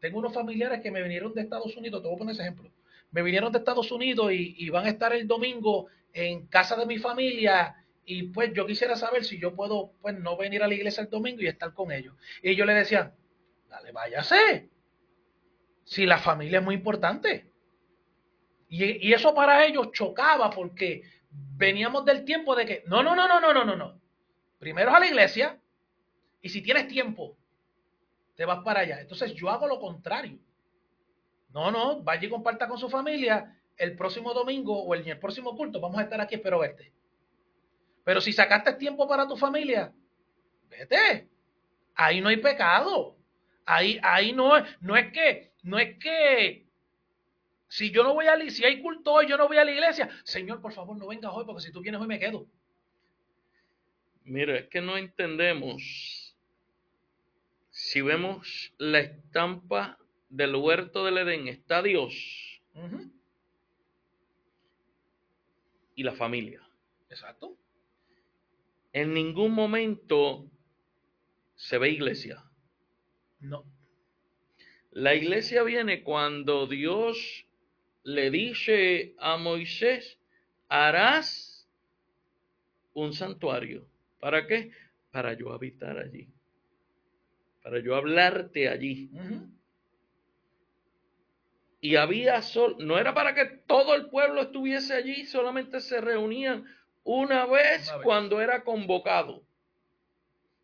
tengo 0.00 0.20
unos 0.20 0.32
familiares 0.32 0.80
que 0.80 0.90
me 0.90 1.02
vinieron 1.02 1.34
de 1.34 1.42
Estados 1.42 1.76
Unidos, 1.76 2.00
te 2.00 2.08
voy 2.08 2.14
a 2.14 2.18
poner 2.18 2.32
ese 2.32 2.44
ejemplo, 2.44 2.70
me 3.10 3.20
vinieron 3.20 3.52
de 3.52 3.58
Estados 3.58 3.92
Unidos 3.92 4.32
y, 4.32 4.70
van 4.70 4.86
a 4.86 4.88
estar 4.88 5.12
el 5.12 5.28
domingo 5.28 5.88
en 6.14 6.46
casa 6.46 6.76
de 6.76 6.86
mi 6.86 6.96
familia 6.96 7.76
y 8.08 8.22
pues 8.28 8.52
yo 8.54 8.64
quisiera 8.66 8.94
saber 8.94 9.24
si 9.24 9.38
yo 9.38 9.54
puedo 9.56 9.92
pues 10.00 10.16
no 10.16 10.36
venir 10.36 10.62
a 10.62 10.68
la 10.68 10.74
iglesia 10.74 11.02
el 11.02 11.10
domingo 11.10 11.42
y 11.42 11.48
estar 11.48 11.74
con 11.74 11.90
ellos. 11.90 12.14
Y 12.40 12.54
yo 12.54 12.64
le 12.64 12.72
decía, 12.72 13.12
dale, 13.68 13.90
váyase. 13.90 14.70
Si 15.84 16.06
la 16.06 16.18
familia 16.18 16.60
es 16.60 16.64
muy 16.64 16.76
importante. 16.76 17.50
Y, 18.68 19.08
y, 19.08 19.12
eso 19.12 19.34
para 19.34 19.66
ellos 19.66 19.90
chocaba 19.92 20.50
porque 20.50 21.02
veníamos 21.30 22.04
del 22.04 22.24
tiempo 22.24 22.54
de 22.54 22.64
que, 22.64 22.84
no, 22.86 23.02
no, 23.02 23.16
no, 23.16 23.26
no, 23.26 23.40
no, 23.40 23.52
no, 23.52 23.64
no, 23.64 23.76
no. 23.76 24.00
Primero 24.60 24.94
a 24.94 25.00
la 25.00 25.06
iglesia 25.06 25.60
y 26.40 26.48
si 26.48 26.62
tienes 26.62 26.86
tiempo, 26.86 27.36
te 28.36 28.44
vas 28.44 28.62
para 28.64 28.80
allá. 28.80 29.00
Entonces 29.00 29.34
yo 29.34 29.50
hago 29.50 29.66
lo 29.66 29.80
contrario. 29.80 30.38
No, 31.50 31.72
no, 31.72 32.02
vaya 32.02 32.26
y 32.26 32.30
comparta 32.30 32.68
con 32.68 32.78
su 32.78 32.88
familia 32.88 33.60
el 33.76 33.96
próximo 33.96 34.32
domingo 34.32 34.80
o 34.80 34.94
el, 34.94 35.06
el 35.08 35.18
próximo 35.18 35.56
culto. 35.56 35.80
Vamos 35.80 35.98
a 35.98 36.02
estar 36.02 36.20
aquí, 36.20 36.36
espero 36.36 36.60
verte. 36.60 36.92
Pero 38.06 38.20
si 38.20 38.32
sacaste 38.32 38.74
tiempo 38.74 39.08
para 39.08 39.26
tu 39.26 39.36
familia, 39.36 39.92
vete. 40.70 41.28
Ahí 41.96 42.20
no 42.20 42.28
hay 42.28 42.36
pecado. 42.36 43.16
Ahí, 43.64 43.98
ahí 44.00 44.32
no, 44.32 44.52
no 44.80 44.96
es 44.96 45.10
que, 45.10 45.50
no 45.64 45.76
es 45.76 45.98
que 45.98 46.68
si 47.66 47.90
yo 47.90 48.04
no 48.04 48.14
voy 48.14 48.26
a, 48.26 48.38
si 48.48 48.64
hay 48.64 48.80
culto 48.80 49.12
hoy, 49.12 49.26
yo 49.26 49.36
no 49.36 49.48
voy 49.48 49.56
a 49.56 49.64
la 49.64 49.72
iglesia. 49.72 50.08
Señor, 50.22 50.60
por 50.60 50.72
favor, 50.72 50.96
no 50.96 51.08
vengas 51.08 51.32
hoy, 51.34 51.44
porque 51.44 51.62
si 51.62 51.72
tú 51.72 51.80
vienes 51.80 52.00
hoy 52.00 52.06
me 52.06 52.20
quedo. 52.20 52.46
Mira, 54.22 54.56
es 54.56 54.68
que 54.68 54.80
no 54.80 54.96
entendemos. 54.96 56.36
Si 57.70 58.02
vemos 58.02 58.72
la 58.78 59.00
estampa 59.00 59.98
del 60.28 60.54
huerto 60.54 61.04
del 61.04 61.18
Edén, 61.18 61.48
está 61.48 61.82
Dios 61.82 62.14
y 65.96 66.04
la 66.04 66.12
familia. 66.12 66.62
Exacto. 67.10 67.56
En 68.96 69.12
ningún 69.12 69.52
momento 69.52 70.50
se 71.54 71.76
ve 71.76 71.90
iglesia. 71.90 72.42
No. 73.40 73.62
La 74.90 75.14
iglesia 75.14 75.62
viene 75.64 76.02
cuando 76.02 76.66
Dios 76.66 77.46
le 78.04 78.30
dice 78.30 79.14
a 79.18 79.36
Moisés, 79.36 80.18
harás 80.70 81.68
un 82.94 83.12
santuario. 83.12 83.86
¿Para 84.18 84.46
qué? 84.46 84.70
Para 85.10 85.34
yo 85.34 85.52
habitar 85.52 85.98
allí. 85.98 86.30
Para 87.62 87.80
yo 87.80 87.96
hablarte 87.96 88.70
allí. 88.70 89.10
Y 91.82 91.96
había 91.96 92.40
sol, 92.40 92.76
no 92.78 92.98
era 92.98 93.12
para 93.12 93.34
que 93.34 93.44
todo 93.66 93.94
el 93.94 94.08
pueblo 94.08 94.40
estuviese 94.40 94.94
allí, 94.94 95.26
solamente 95.26 95.82
se 95.82 96.00
reunían 96.00 96.64
una 97.06 97.46
vez, 97.46 97.88
cuando 98.02 98.40
era 98.40 98.64
convocado. 98.64 99.44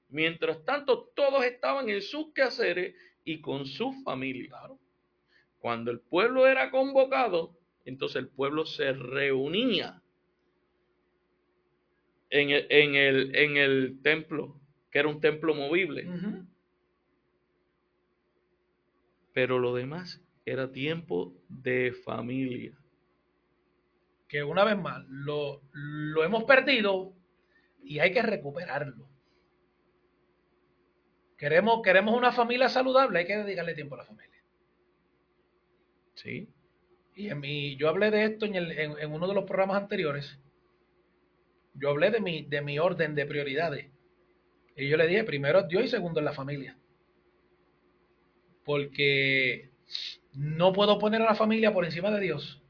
Mientras 0.09 0.65
tanto, 0.65 1.11
todos 1.15 1.45
estaban 1.45 1.89
en 1.89 2.03
sus 2.03 2.33
quehaceres 2.35 2.97
y 3.25 3.41
con 3.41 3.65
su 3.65 3.93
familia. 4.03 4.49
Claro. 4.49 4.79
Cuando 5.61 5.93
el 5.93 6.01
pueblo 6.01 6.49
era 6.49 6.73
convocado, 6.73 7.57
entonces 7.85 8.17
el 8.17 8.29
pueblo 8.29 8.67
se 8.67 8.93
reunía 8.93 10.03
en 12.31 12.51
el, 12.51 12.67
en 13.37 13.57
el, 13.57 14.01
templo, 14.03 14.61
que 14.91 14.99
era 14.99 15.09
un 15.09 15.21
templo 15.21 15.55
movible. 15.55 16.09
Pero 19.33 19.61
lo 19.61 19.75
demás 19.77 20.21
era 20.45 20.73
tiempo 20.73 21.37
de 21.49 21.93
familia. 22.05 22.82
Que 24.33 24.43
una 24.43 24.65
vez 24.65 24.79
más, 24.79 25.05
lo, 25.09 25.61
lo 25.73 26.25
hemos 26.25 26.45
perdido 26.45 27.13
y 27.83 27.99
hay 27.99 28.13
que 28.13 28.23
recuperarlo. 28.23 29.07
Queremos, 31.37 31.83
queremos 31.83 32.17
una 32.17 32.33
familia 32.33 32.71
saludable, 32.71 33.19
hay 33.19 33.27
que 33.27 33.37
dedicarle 33.37 33.75
tiempo 33.75 33.95
a 33.95 33.99
la 33.99 34.05
familia. 34.07 34.43
Sí. 36.15 36.49
Y 37.15 37.29
en 37.29 37.41
mi, 37.41 37.77
yo 37.77 37.91
hablé 37.91 38.11
de 38.11 38.25
esto 38.25 38.47
en, 38.47 38.55
el, 38.55 38.73
en, 38.73 39.13
uno 39.13 39.29
de 39.29 39.35
los 39.35 39.45
programas 39.45 39.83
anteriores. 39.83 40.39
Yo 41.75 41.91
hablé 41.91 42.11
de 42.11 42.21
mi, 42.23 42.41
de 42.47 42.63
mi 42.63 42.79
orden 42.79 43.15
de 43.15 43.27
prioridades. 43.27 43.91
Y 44.77 44.89
yo 44.89 44.97
le 44.97 45.09
dije, 45.09 45.25
primero 45.25 45.59
es 45.59 45.69
Dios 45.69 45.85
y 45.85 45.89
segundo 45.89 46.21
es 46.21 46.25
la 46.25 46.33
familia. 46.33 46.79
Porque 48.65 49.73
no 50.33 50.73
puedo 50.73 50.99
poner 50.99 51.21
a 51.21 51.27
la 51.27 51.35
familia 51.35 51.75
por 51.75 51.85
encima 51.85 52.11
de 52.11 52.21
Dios, 52.21 52.62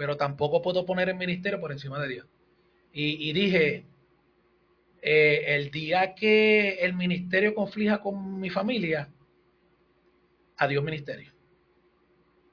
pero 0.00 0.16
tampoco 0.16 0.62
puedo 0.62 0.86
poner 0.86 1.10
el 1.10 1.16
ministerio 1.16 1.60
por 1.60 1.72
encima 1.72 2.00
de 2.00 2.08
Dios. 2.08 2.26
Y, 2.90 3.34
dije, 3.34 3.84
eh, 5.02 5.44
el 5.48 5.70
día 5.70 6.14
que 6.14 6.76
el 6.76 6.94
ministerio 6.94 7.54
conflija 7.54 8.00
con 8.00 8.40
mi 8.40 8.48
familia, 8.48 9.10
adiós 10.56 10.82
ministerio. 10.82 11.30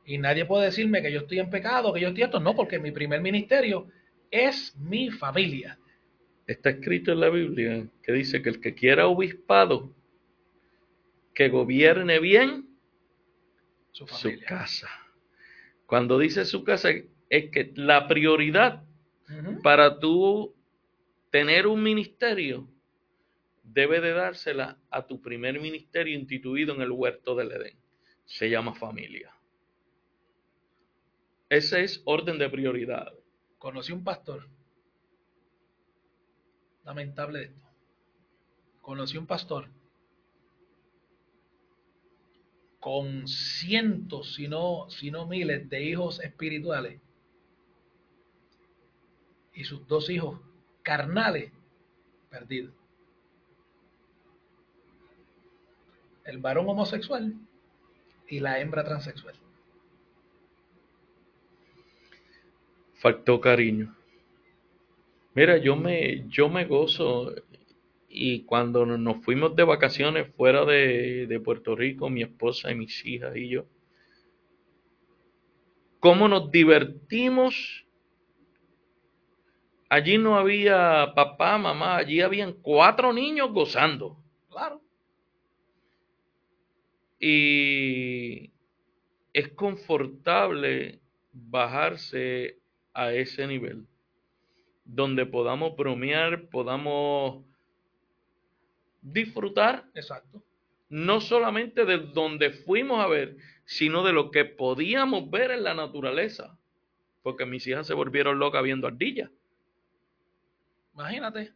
Y 0.04 0.18
nadie 0.18 0.44
puede 0.44 0.66
decirme 0.66 1.02
que 1.02 1.10
yo 1.10 1.20
estoy 1.20 1.40
en 1.40 1.50
pecado, 1.50 1.94
que 1.94 2.02
yo 2.02 2.10
estoy 2.10 2.24
esto. 2.24 2.42
No, 2.42 2.54
porque 2.54 2.80
mi 2.80 2.92
primer 2.92 3.22
ministerio 3.22 3.88
es 4.30 4.76
mi 4.76 5.10
familia. 5.10 5.80
Está 6.48 6.72
escrito 6.72 7.14
en 7.14 7.22
la 7.22 7.30
Biblia 7.30 7.88
que 8.04 8.12
dice 8.12 8.42
que 8.42 8.50
el 8.50 8.60
que 8.60 8.76
quiera 8.76 9.08
obispado, 9.08 9.96
que 11.34 11.48
gobierne 11.48 12.20
bien 12.20 12.68
su, 13.94 14.06
casa. 14.46 14.90
Cuando 15.86 16.20
dice 16.20 16.44
su 16.44 16.66
casa, 16.66 16.90
es 17.30 17.52
que 17.52 17.72
la 17.76 18.08
prioridad 18.08 18.84
para 19.64 20.00
tú 20.00 20.56
tener 21.32 21.68
un 21.68 21.84
ministerio 21.84 22.68
debe 23.64 24.00
de 24.00 24.14
dársela 24.14 24.78
a 24.90 25.06
tu 25.06 25.22
primer 25.22 25.60
ministerio 25.60 26.18
instituido 26.18 26.74
en 26.74 26.82
el 26.82 26.92
huerto 26.92 27.36
del 27.36 27.52
Edén. 27.52 27.78
Se 28.26 28.50
llama 28.50 28.74
familia. 28.74 29.34
Ese 31.50 31.84
es 31.84 32.02
orden 32.06 32.38
de 32.38 32.50
prioridad. 32.50 33.14
Conocí 33.58 33.92
un 33.92 34.04
pastor. 34.04 34.48
Lamentable 36.84 37.44
esto. 37.44 37.68
Conocí 38.82 39.18
un 39.18 39.28
pastor 39.28 39.70
con 42.80 43.28
cientos, 43.28 44.36
si 44.36 44.48
no, 44.48 44.90
si 44.90 45.12
no 45.12 45.26
miles 45.26 45.68
de 45.70 45.84
hijos 45.84 46.22
espirituales 46.22 47.02
y 49.58 49.66
sus 49.66 49.88
dos 49.88 50.10
hijos 50.10 50.40
carnales 50.84 51.52
perdidos. 52.30 52.74
El 56.24 56.38
varón 56.40 56.70
homosexual 56.70 57.34
y 58.28 58.40
la 58.40 58.60
hembra 58.60 58.84
transexual. 58.84 59.36
faltó 62.98 63.40
cariño. 63.40 63.96
Mira, 65.34 65.58
yo 65.58 65.76
me, 65.76 66.28
yo 66.28 66.50
me 66.50 66.66
gozo 66.66 67.34
y 68.10 68.42
cuando 68.44 68.86
nos 68.86 69.24
fuimos 69.24 69.56
de 69.56 69.64
vacaciones 69.64 70.34
fuera 70.36 70.66
de, 70.66 71.42
Puerto 71.44 71.76
Rico, 71.76 72.10
mi 72.10 72.24
esposa 72.24 72.72
y 72.72 72.76
mis 72.76 73.06
hijas 73.06 73.36
y 73.36 73.50
yo, 73.50 73.66
cómo 76.00 76.28
nos 76.28 76.52
divertimos. 76.52 77.86
Allí 79.90 80.18
no 80.18 80.38
había 80.38 81.14
papá, 81.16 81.58
mamá, 81.58 81.98
allí 81.98 82.22
habían 82.22 82.54
cuatro 82.54 83.14
niños 83.14 83.52
gozando. 83.52 84.18
Claro. 84.50 84.82
Y 87.20 88.52
es 89.34 89.50
confortable 89.54 91.00
bajarse 91.32 92.60
a 92.94 93.14
ese 93.14 93.48
nivel, 93.48 93.88
donde 94.84 95.26
podamos 95.26 95.76
bromear, 95.76 96.50
podamos 96.50 97.46
disfrutar, 99.02 99.86
Exacto. 99.94 100.44
no 100.90 101.22
solamente 101.22 101.86
de 101.86 101.98
donde 102.00 102.52
fuimos 102.52 103.00
a 103.00 103.08
ver, 103.08 103.38
sino 103.66 104.04
de 104.04 104.14
lo 104.14 104.32
que 104.32 104.46
podíamos 104.46 105.30
ver 105.30 105.52
en 105.52 105.64
la 105.64 105.74
naturaleza, 105.74 106.58
porque 107.22 107.46
mis 107.46 107.66
hijas 107.68 107.88
se 107.88 107.94
volvieron 107.94 108.40
locas 108.40 108.64
viendo 108.64 108.88
ardillas. 108.88 109.30
Imagínate. 110.98 111.54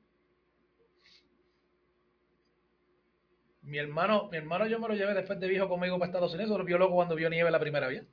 Mi 3.63 3.79
hermano, 3.79 4.29
mi 4.29 4.37
hermano 4.37 4.67
yo 4.67 4.79
me 4.79 4.87
lo 4.87 4.93
llevé 4.93 5.15
después 5.15 5.39
de 5.39 5.47
viejo 5.47 5.67
conmigo 5.67 5.97
para 5.97 6.09
Estados 6.09 6.33
Unidos, 6.35 6.55
lo 6.57 6.63
vio 6.63 6.77
loco 6.77 6.93
cuando 6.93 7.15
vio 7.15 7.27
nieve 7.27 7.49
la 7.49 7.59
primera 7.59 7.87
vez. 7.87 8.05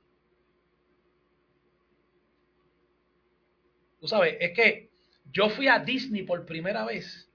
Tú 3.99 4.07
sabes, 4.07 4.37
es 4.39 4.53
que 4.55 4.89
yo 5.31 5.49
fui 5.49 5.67
a 5.67 5.77
Disney 5.77 6.23
por 6.23 6.47
primera 6.47 6.83
vez 6.85 7.29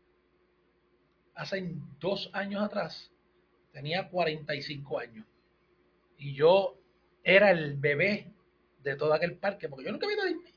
hace 1.34 1.76
dos 2.00 2.30
años 2.32 2.62
atrás. 2.62 3.12
Tenía 3.72 4.08
45 4.08 4.98
años. 4.98 5.24
Y 6.18 6.34
yo 6.34 6.78
era 7.22 7.52
el 7.52 7.76
bebé 7.76 8.32
de 8.82 8.96
todo 8.96 9.14
aquel 9.14 9.36
parque, 9.36 9.68
porque 9.68 9.84
yo 9.84 9.92
nunca 9.92 10.06
había 10.06 10.16
ido 10.16 10.24
a 10.24 10.28
Disney. 10.28 10.53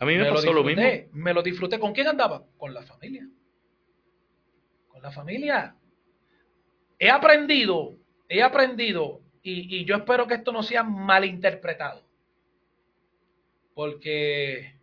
A 0.00 0.04
mí 0.04 0.16
me, 0.16 0.30
pasó 0.30 0.52
lo 0.52 0.62
mismo. 0.62 0.82
disfruté, 0.82 1.10
Me 1.12 1.34
lo 1.34 1.42
disfruté. 1.42 1.78
¿Con 1.78 1.92
quién 1.92 2.08
andaba? 2.08 2.44
Con 2.56 2.74
la 2.74 2.82
familia. 2.82 3.28
Con 4.88 5.02
la 5.02 5.10
familia. 5.10 5.76
He 6.98 7.10
aprendido, 7.10 7.98
he 8.28 8.42
aprendido, 8.42 9.20
y, 9.42 9.76
y 9.76 9.84
yo 9.84 9.96
espero 9.96 10.26
que 10.26 10.34
esto 10.34 10.52
no 10.52 10.62
sea 10.62 10.82
malinterpretado. 10.82 12.02
Porque 13.74 14.76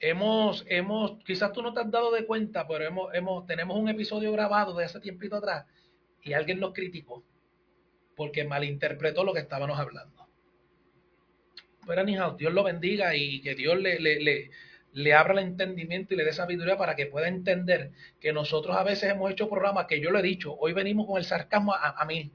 hemos, 0.00 0.64
hemos, 0.68 1.22
quizás 1.24 1.52
tú 1.52 1.62
no 1.62 1.72
te 1.72 1.80
has 1.80 1.90
dado 1.90 2.10
de 2.10 2.24
cuenta, 2.26 2.66
pero 2.66 2.84
hemos, 2.84 3.14
hemos, 3.14 3.46
tenemos 3.46 3.76
un 3.76 3.88
episodio 3.88 4.32
grabado 4.32 4.74
de 4.74 4.86
hace 4.86 5.00
tiempito 5.00 5.36
atrás 5.36 5.66
y 6.22 6.32
alguien 6.32 6.58
nos 6.58 6.72
criticó 6.72 7.24
porque 8.16 8.44
malinterpretó 8.44 9.24
lo 9.24 9.32
que 9.32 9.40
estábamos 9.40 9.78
hablando. 9.78 10.19
Pero 11.86 12.04
Dios 12.36 12.52
lo 12.52 12.62
bendiga 12.62 13.16
y 13.16 13.40
que 13.40 13.54
Dios 13.54 13.78
le, 13.78 13.98
le, 13.98 14.20
le, 14.20 14.50
le 14.92 15.14
abra 15.14 15.34
el 15.34 15.40
entendimiento 15.40 16.14
y 16.14 16.16
le 16.16 16.24
dé 16.24 16.32
sabiduría 16.32 16.76
para 16.76 16.96
que 16.96 17.06
pueda 17.06 17.28
entender 17.28 17.92
que 18.20 18.32
nosotros 18.32 18.76
a 18.76 18.82
veces 18.82 19.10
hemos 19.10 19.30
hecho 19.30 19.48
programas 19.48 19.86
que 19.86 20.00
yo 20.00 20.10
lo 20.10 20.18
he 20.18 20.22
dicho, 20.22 20.54
hoy 20.58 20.72
venimos 20.72 21.06
con 21.06 21.18
el 21.18 21.24
sarcasmo 21.24 21.74
a, 21.74 22.00
a 22.00 22.04
mí. 22.04 22.32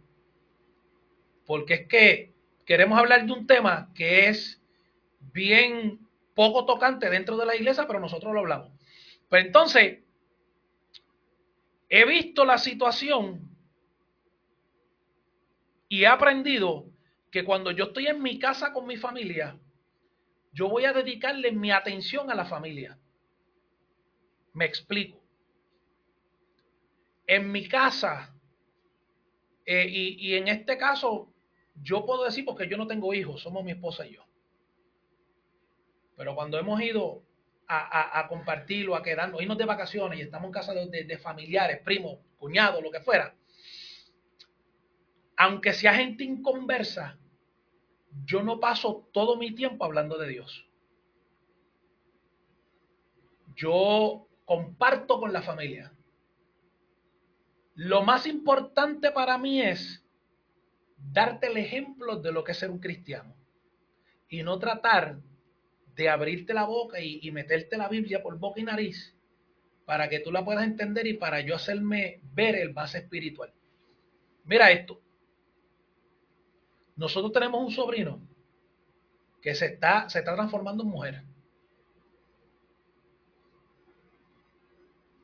Porque 1.45 1.73
es 1.75 1.87
que 1.87 2.33
queremos 2.65 2.97
hablar 2.97 3.25
de 3.25 3.31
un 3.31 3.45
tema 3.45 3.91
que 3.93 4.27
es 4.27 4.61
bien 5.33 5.99
poco 6.33 6.65
tocante 6.65 7.09
dentro 7.09 7.37
de 7.37 7.45
la 7.45 7.55
iglesia, 7.55 7.85
pero 7.87 7.99
nosotros 7.99 8.33
lo 8.33 8.39
hablamos. 8.39 8.71
Pero 9.29 9.45
entonces, 9.45 9.99
he 11.89 12.05
visto 12.05 12.45
la 12.45 12.57
situación 12.57 13.49
y 15.87 16.03
he 16.03 16.07
aprendido 16.07 16.87
que 17.35 17.43
cuando 17.43 17.71
yo 17.71 17.87
estoy 17.87 18.07
en 18.07 18.23
mi 18.23 18.39
casa 18.39 18.71
con 18.71 18.87
mi 18.87 18.95
familia, 18.95 19.59
yo 20.53 20.69
voy 20.69 20.85
a 20.85 20.93
dedicarle 20.93 21.51
mi 21.51 21.69
atención 21.69 22.31
a 22.31 22.33
la 22.33 22.45
familia. 22.45 22.97
Me 24.53 24.63
explico. 24.63 25.21
En 27.27 27.51
mi 27.51 27.67
casa, 27.67 28.33
eh, 29.65 29.85
y, 29.85 30.29
y 30.29 30.35
en 30.35 30.47
este 30.47 30.77
caso, 30.77 31.33
yo 31.83 32.05
puedo 32.05 32.23
decir 32.23 32.45
porque 32.45 32.69
yo 32.69 32.77
no 32.77 32.87
tengo 32.87 33.13
hijos, 33.13 33.41
somos 33.41 33.65
mi 33.65 33.71
esposa 33.71 34.07
y 34.07 34.13
yo. 34.13 34.23
Pero 36.15 36.35
cuando 36.35 36.57
hemos 36.57 36.81
ido 36.81 37.21
a, 37.67 37.79
a, 37.79 38.19
a 38.21 38.27
compartirlo, 38.29 38.95
a 38.95 39.03
quedarnos, 39.03 39.41
irnos 39.41 39.57
de 39.57 39.65
vacaciones 39.65 40.19
y 40.19 40.21
estamos 40.21 40.47
en 40.47 40.53
casa 40.53 40.73
de, 40.73 40.87
de, 40.87 41.03
de, 41.03 41.17
familiares, 41.17 41.81
primos, 41.83 42.17
cuñados, 42.37 42.81
lo 42.81 42.91
que 42.91 43.01
fuera, 43.01 43.35
aunque 45.35 45.73
sea 45.73 45.95
gente 45.95 46.23
inconversa, 46.23 47.19
yo 48.23 48.41
no 48.43 48.59
paso 48.59 49.07
todo 49.11 49.35
mi 49.35 49.53
tiempo 49.53 49.83
hablando 49.83 50.17
de 50.17 50.27
Dios. 50.29 50.65
Yo 53.55 54.27
comparto 54.45 55.19
con 55.19 55.33
la 55.33 55.41
familia. 55.41 55.91
Lo 57.75 58.03
más 58.03 58.25
importante 58.25 59.11
para 59.11 59.37
mí 59.37 59.61
es 59.61 60.03
darte 60.97 61.47
el 61.47 61.57
ejemplo 61.57 62.17
de 62.17 62.31
lo 62.31 62.43
que 62.43 62.53
es 62.53 62.57
ser 62.57 62.71
un 62.71 62.79
cristiano 62.79 63.35
y 64.29 64.43
no 64.43 64.59
tratar 64.59 65.17
de 65.95 66.09
abrirte 66.09 66.53
la 66.53 66.65
boca 66.65 66.99
y, 66.99 67.19
y, 67.21 67.31
meterte 67.31 67.77
la 67.77 67.87
Biblia 67.87 68.21
por 68.21 68.37
boca 68.37 68.59
y 68.59 68.63
nariz 68.63 69.15
para 69.85 70.09
que 70.09 70.19
tú 70.19 70.31
la 70.31 70.43
puedas 70.43 70.65
entender 70.65 71.07
y 71.07 71.13
para 71.13 71.41
yo 71.41 71.55
hacerme 71.55 72.19
ver 72.33 72.55
el 72.55 72.73
base 72.73 72.99
espiritual. 72.99 73.53
Mira 74.45 74.71
esto. 74.71 74.99
Nosotros 76.95 77.31
tenemos 77.31 77.61
un 77.61 77.71
sobrino 77.71 78.19
que 79.41 79.53
se 79.53 79.67
está, 79.67 80.09
se 80.09 80.19
está 80.19 80.33
transformando 80.33 80.83
en 80.83 80.89
mujer. 80.89 81.23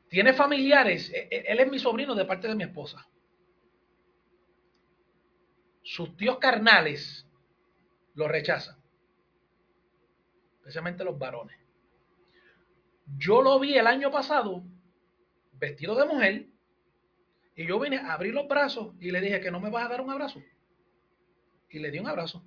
Tiene 0.09 0.33
familiares, 0.33 1.09
e, 1.09 1.27
e, 1.31 1.45
él 1.47 1.59
es 1.59 1.71
mi 1.71 1.79
sobrino 1.79 2.13
de 2.13 2.25
parte 2.25 2.47
de 2.47 2.55
mi 2.55 2.63
esposa. 2.63 3.07
Sus 5.83 6.15
tíos 6.17 6.37
carnales 6.37 7.25
lo 8.13 8.27
rechazan 8.27 8.81
especialmente 10.61 11.03
los 11.03 11.17
varones. 11.17 11.57
Yo 13.17 13.41
lo 13.41 13.59
vi 13.59 13.77
el 13.77 13.87
año 13.87 14.11
pasado 14.11 14.63
vestido 15.53 15.95
de 15.95 16.05
mujer 16.05 16.47
y 17.55 17.67
yo 17.67 17.79
vine 17.79 17.97
a 17.97 18.13
abrir 18.13 18.33
los 18.33 18.47
brazos 18.47 18.93
y 18.99 19.11
le 19.11 19.21
dije 19.21 19.41
que 19.41 19.51
no 19.51 19.59
me 19.59 19.69
vas 19.69 19.85
a 19.85 19.89
dar 19.89 20.01
un 20.01 20.11
abrazo. 20.11 20.41
Y 21.71 21.79
le 21.79 21.91
di 21.91 21.99
un 21.99 22.07
abrazo. 22.07 22.43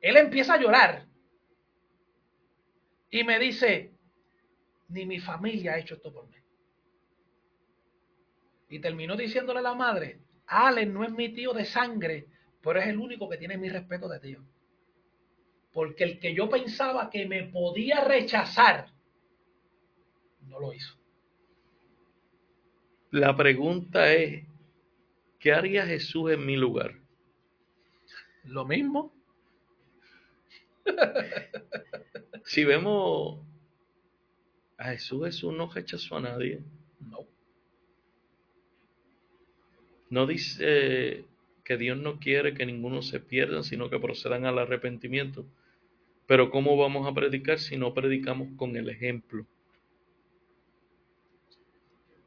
Él 0.00 0.16
empieza 0.16 0.54
a 0.54 0.60
llorar 0.60 1.06
y 3.10 3.24
me 3.24 3.38
dice, 3.38 3.92
ni 4.88 5.04
mi 5.04 5.18
familia 5.18 5.72
ha 5.72 5.78
hecho 5.78 5.94
esto 5.94 6.12
por 6.12 6.28
mí. 6.28 6.36
Y 8.70 8.78
terminó 8.78 9.16
diciéndole 9.16 9.58
a 9.58 9.62
la 9.62 9.74
madre, 9.74 10.20
Allen 10.46 10.94
no 10.94 11.04
es 11.04 11.10
mi 11.10 11.28
tío 11.30 11.52
de 11.52 11.64
sangre, 11.64 12.26
pero 12.62 12.78
es 12.78 12.86
el 12.86 12.98
único 12.98 13.28
que 13.28 13.36
tiene 13.36 13.58
mi 13.58 13.68
respeto 13.68 14.08
de 14.08 14.20
tío. 14.20 14.40
Porque 15.72 16.04
el 16.04 16.18
que 16.20 16.34
yo 16.34 16.48
pensaba 16.48 17.10
que 17.10 17.26
me 17.26 17.44
podía 17.44 18.04
rechazar, 18.04 18.86
no 20.46 20.60
lo 20.60 20.72
hizo. 20.72 20.96
La 23.10 23.36
pregunta 23.36 24.12
es, 24.12 24.44
¿qué 25.40 25.52
haría 25.52 25.86
Jesús 25.86 26.30
en 26.30 26.46
mi 26.46 26.56
lugar? 26.56 26.94
Lo 28.44 28.64
mismo. 28.64 29.12
si 32.44 32.64
vemos 32.64 33.40
a 34.78 34.90
Jesús, 34.90 35.24
Jesús 35.24 35.52
no 35.54 35.70
rechazó 35.70 36.18
a 36.18 36.20
nadie. 36.20 36.60
No. 37.00 37.26
No 40.10 40.26
dice 40.26 41.24
que 41.64 41.76
Dios 41.76 41.96
no 41.96 42.18
quiere 42.18 42.54
que 42.54 42.66
ninguno 42.66 43.02
se 43.02 43.20
pierda, 43.20 43.62
sino 43.62 43.90
que 43.90 43.98
procedan 43.98 44.44
al 44.44 44.58
arrepentimiento. 44.58 45.46
Pero 46.26 46.50
¿cómo 46.50 46.76
vamos 46.76 47.08
a 47.08 47.14
predicar 47.14 47.58
si 47.58 47.76
no 47.76 47.94
predicamos 47.94 48.48
con 48.56 48.76
el 48.76 48.88
ejemplo? 48.88 49.46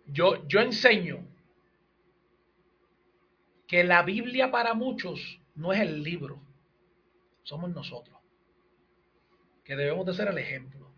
Yo, 0.07 0.45
yo 0.47 0.59
enseño 0.59 1.32
que 3.67 3.83
la 3.83 4.03
Biblia 4.03 4.51
para 4.51 4.73
muchos 4.73 5.41
no 5.55 5.73
es 5.73 5.79
el 5.79 6.03
libro, 6.03 6.41
somos 7.43 7.69
nosotros, 7.71 8.17
que 9.63 9.75
debemos 9.75 10.05
de 10.05 10.13
ser 10.13 10.27
el 10.27 10.37
ejemplo. 10.37 10.91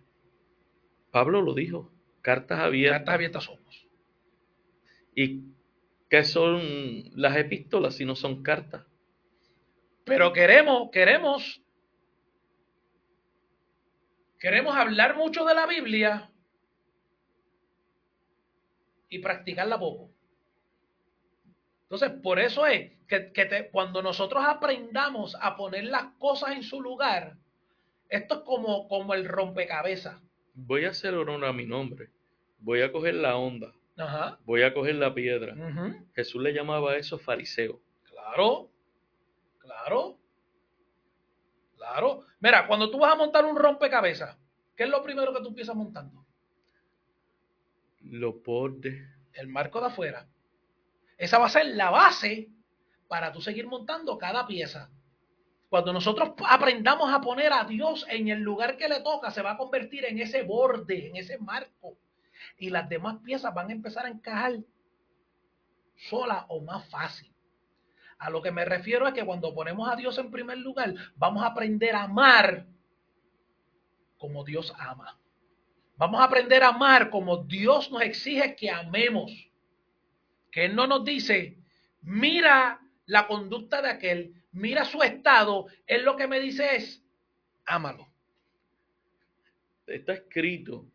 Pablo 1.11 1.41
lo 1.41 1.53
dijo, 1.53 1.91
cartas 2.21 2.59
abiertas. 2.59 2.99
Cartas 2.99 3.15
abiertas 3.15 3.43
somos. 3.43 3.87
¿Y 5.15 5.43
qué 6.09 6.23
son 6.23 7.11
las 7.15 7.37
epístolas 7.37 7.95
si 7.95 8.05
no 8.05 8.15
son 8.15 8.43
cartas? 8.43 8.85
Pero 10.03 10.33
queremos, 10.33 10.89
queremos 10.91 11.65
Queremos 14.45 14.75
hablar 14.75 15.15
mucho 15.15 15.43
de 15.43 15.55
la 15.55 15.65
Biblia 15.65 16.29
y 19.09 19.17
practicarla 19.17 19.79
poco. 19.79 20.11
Entonces, 21.95 22.21
por 22.21 22.39
eso 22.39 22.65
es 22.65 22.91
que, 23.07 23.31
que 23.31 23.69
cuando 23.71 24.01
nosotros 24.01 24.43
aprendamos 24.45 25.37
a 25.39 25.55
poner 25.55 25.85
las 25.85 26.07
cosas 26.19 26.51
en 26.51 26.61
su 26.61 26.81
lugar, 26.81 27.37
esto 28.09 28.35
es 28.35 28.41
como, 28.41 28.89
como 28.89 29.13
el 29.13 29.25
rompecabezas. 29.25 30.21
Voy 30.55 30.83
a 30.83 30.89
hacer 30.89 31.13
honor 31.13 31.45
a 31.45 31.53
mi 31.53 31.65
nombre. 31.65 32.09
Voy 32.59 32.81
a 32.81 32.91
coger 32.91 33.15
la 33.15 33.37
onda. 33.37 33.71
Voy 34.45 34.63
a 34.63 34.73
coger 34.73 34.95
la 34.95 35.13
piedra. 35.13 35.55
Jesús 36.13 36.41
le 36.41 36.51
llamaba 36.51 36.91
a 36.91 36.97
eso 36.97 37.17
fariseo. 37.17 37.79
Claro, 38.03 38.69
claro, 39.59 40.17
claro. 41.77 42.25
Mira, 42.41 42.67
cuando 42.67 42.91
tú 42.91 42.99
vas 42.99 43.13
a 43.13 43.15
montar 43.15 43.45
un 43.45 43.55
rompecabezas, 43.55 44.37
¿qué 44.75 44.83
es 44.83 44.89
lo 44.89 45.01
primero 45.01 45.33
que 45.33 45.39
tú 45.39 45.47
empiezas 45.47 45.77
montando? 45.77 46.25
Los 48.01 48.43
bordes. 48.43 49.01
El 49.31 49.47
marco 49.47 49.79
de 49.79 49.87
afuera. 49.87 50.27
Esa 51.17 51.37
va 51.37 51.45
a 51.45 51.49
ser 51.49 51.65
la 51.67 51.89
base 51.89 52.49
para 53.07 53.31
tú 53.31 53.41
seguir 53.41 53.67
montando 53.67 54.17
cada 54.17 54.45
pieza. 54.45 54.89
Cuando 55.69 55.93
nosotros 55.93 56.33
aprendamos 56.47 57.13
a 57.13 57.21
poner 57.21 57.51
a 57.51 57.63
Dios 57.63 58.05
en 58.09 58.29
el 58.29 58.41
lugar 58.41 58.77
que 58.77 58.87
le 58.87 59.01
toca, 59.01 59.31
se 59.31 59.41
va 59.41 59.51
a 59.51 59.57
convertir 59.57 60.05
en 60.05 60.19
ese 60.19 60.43
borde, 60.43 61.07
en 61.07 61.15
ese 61.15 61.37
marco. 61.37 61.97
Y 62.57 62.69
las 62.69 62.87
demás 62.87 63.17
piezas 63.23 63.53
van 63.53 63.69
a 63.69 63.73
empezar 63.73 64.05
a 64.05 64.09
encajar 64.09 64.57
sola 65.95 66.45
o 66.49 66.61
más 66.61 66.87
fácil. 66.89 67.33
A 68.17 68.29
lo 68.29 68.41
que 68.41 68.51
me 68.51 68.65
refiero 68.65 69.07
es 69.07 69.13
que 69.13 69.25
cuando 69.25 69.53
ponemos 69.53 69.89
a 69.89 69.95
Dios 69.95 70.17
en 70.17 70.31
primer 70.31 70.57
lugar, 70.57 70.93
vamos 71.15 71.43
a 71.43 71.47
aprender 71.47 71.95
a 71.95 72.03
amar 72.03 72.65
como 74.17 74.43
Dios 74.43 74.73
ama. 74.77 75.19
Vamos 75.97 76.21
a 76.21 76.25
aprender 76.25 76.63
a 76.63 76.69
amar 76.69 77.09
como 77.09 77.37
Dios 77.37 77.91
nos 77.91 78.01
exige 78.01 78.55
que 78.55 78.69
amemos. 78.69 79.31
Que 80.55 80.63
Él 80.63 80.73
no 80.73 80.87
nos 80.87 81.03
dice, 81.03 81.57
mira 82.03 82.79
la 83.07 83.27
conducta 83.27 83.81
de 83.81 83.89
aquel, 83.89 84.41
mira 84.53 84.85
su 84.85 85.03
estado. 85.03 85.65
Él 85.85 86.05
lo 86.05 86.15
que 86.15 86.29
me 86.29 86.39
dice 86.39 86.77
es, 86.77 87.03
ámalo. 87.65 88.07
Está 89.85 90.13
escrito 90.13 90.85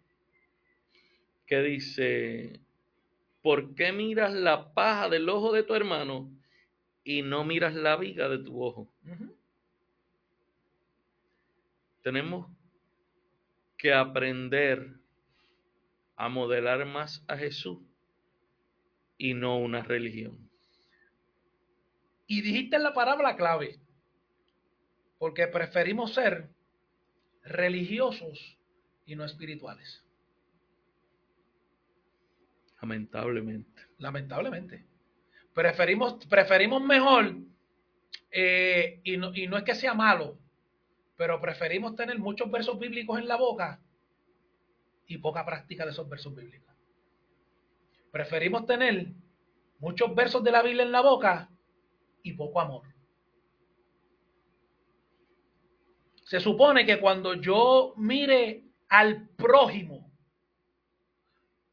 que 1.47 1.61
dice, 1.61 2.59
¿por 3.43 3.75
qué 3.75 3.93
miras 3.93 4.33
la 4.33 4.73
paja 4.73 5.11
del 5.11 5.29
ojo 5.29 5.53
de 5.53 5.63
tu 5.63 5.75
hermano 5.75 6.31
y 7.05 7.21
no 7.21 7.45
miras 7.45 7.75
la 7.75 7.97
viga 7.97 8.31
de 8.31 8.39
tu 8.39 8.63
ojo? 8.63 8.91
Tenemos 12.03 12.51
que 13.77 13.93
aprender 13.93 14.95
a 16.17 16.31
modelar 16.31 16.87
más 16.87 17.23
a 17.29 17.37
Jesús 17.37 17.90
y 19.21 19.35
no 19.35 19.59
una 19.59 19.83
religión. 19.83 20.51
Y 22.27 22.41
dijiste 22.41 22.79
la 22.79 22.95
palabra 22.95 23.37
clave, 23.37 23.79
porque 25.19 25.47
preferimos 25.47 26.15
ser 26.15 26.49
religiosos 27.45 28.57
y 29.05 29.17
no 29.17 29.27
espirituales. 29.27 30.03
Lamentablemente. 32.81 33.83
Lamentablemente. 33.99 34.87
Preferimos, 35.53 36.25
preferimos 36.25 36.83
mejor, 36.83 37.37
eh, 38.31 39.01
y, 39.05 39.19
no, 39.19 39.35
y 39.35 39.49
no 39.49 39.59
es 39.59 39.65
que 39.65 39.75
sea 39.75 39.93
malo, 39.93 40.39
pero 41.19 41.39
preferimos 41.43 41.95
tener 41.95 42.19
muchos 42.19 42.51
versos 42.51 42.79
bíblicos 42.79 43.19
en 43.19 43.29
la 43.29 43.37
boca 43.37 43.83
y 45.07 45.19
poca 45.19 45.45
práctica 45.45 45.85
de 45.85 45.91
esos 45.91 46.09
versos 46.09 46.35
bíblicos. 46.35 46.70
Preferimos 48.11 48.67
tener 48.67 49.13
muchos 49.79 50.15
versos 50.15 50.43
de 50.43 50.51
la 50.51 50.63
Biblia 50.63 50.83
en 50.83 50.93
la 50.93 51.01
boca 51.01 51.49
y 52.23 52.33
poco 52.33 52.61
amor. 52.61 52.83
Se 56.25 56.39
supone 56.39 56.87
que 56.87 57.01
cuando 57.01 57.35
yo 57.35 57.95
mire 57.97 58.65
al 58.89 59.29
prójimo, 59.31 60.13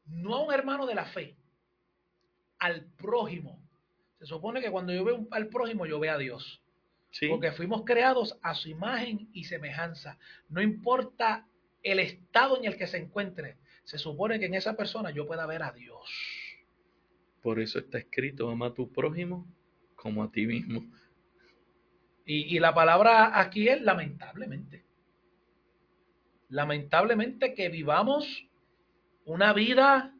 no 0.06 0.34
a 0.34 0.44
un 0.44 0.52
hermano 0.52 0.86
de 0.86 0.94
la 0.94 1.04
fe, 1.04 1.36
al 2.58 2.84
prójimo, 2.96 3.60
se 4.18 4.26
supone 4.26 4.60
que 4.60 4.70
cuando 4.70 4.92
yo 4.92 5.04
veo 5.04 5.26
al 5.30 5.48
prójimo, 5.48 5.86
yo 5.86 6.00
veo 6.00 6.12
a 6.12 6.18
Dios. 6.18 6.60
Porque 7.28 7.52
fuimos 7.52 7.84
creados 7.84 8.38
a 8.42 8.54
su 8.54 8.68
imagen 8.68 9.28
y 9.32 9.44
semejanza. 9.44 10.18
No 10.48 10.60
importa 10.60 11.46
el 11.82 12.00
estado 12.00 12.58
en 12.58 12.64
el 12.64 12.76
que 12.76 12.86
se 12.86 12.98
encuentre, 12.98 13.56
se 13.88 13.96
supone 13.96 14.38
que 14.38 14.44
en 14.44 14.52
esa 14.52 14.76
persona 14.76 15.10
yo 15.12 15.26
pueda 15.26 15.46
ver 15.46 15.62
a 15.62 15.72
Dios. 15.72 16.10
Por 17.40 17.58
eso 17.58 17.78
está 17.78 17.96
escrito, 17.96 18.50
ama 18.50 18.66
a 18.66 18.74
tu 18.74 18.92
prójimo 18.92 19.46
como 19.96 20.22
a 20.22 20.30
ti 20.30 20.46
mismo. 20.46 20.84
Y, 22.26 22.54
y 22.54 22.58
la 22.58 22.74
palabra 22.74 23.40
aquí 23.40 23.66
es 23.66 23.80
lamentablemente. 23.80 24.84
Lamentablemente 26.50 27.54
que 27.54 27.70
vivamos 27.70 28.46
una 29.24 29.54
vida 29.54 30.14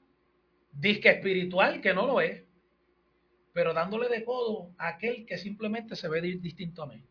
disque 0.72 1.10
espiritual 1.10 1.82
que 1.82 1.92
no 1.92 2.06
lo 2.06 2.22
es, 2.22 2.44
pero 3.52 3.74
dándole 3.74 4.08
de 4.08 4.24
codo 4.24 4.74
a 4.78 4.88
aquel 4.88 5.26
que 5.26 5.36
simplemente 5.36 5.94
se 5.94 6.08
ve 6.08 6.22
distinto 6.22 6.84
a 6.84 6.86
mí, 6.86 7.04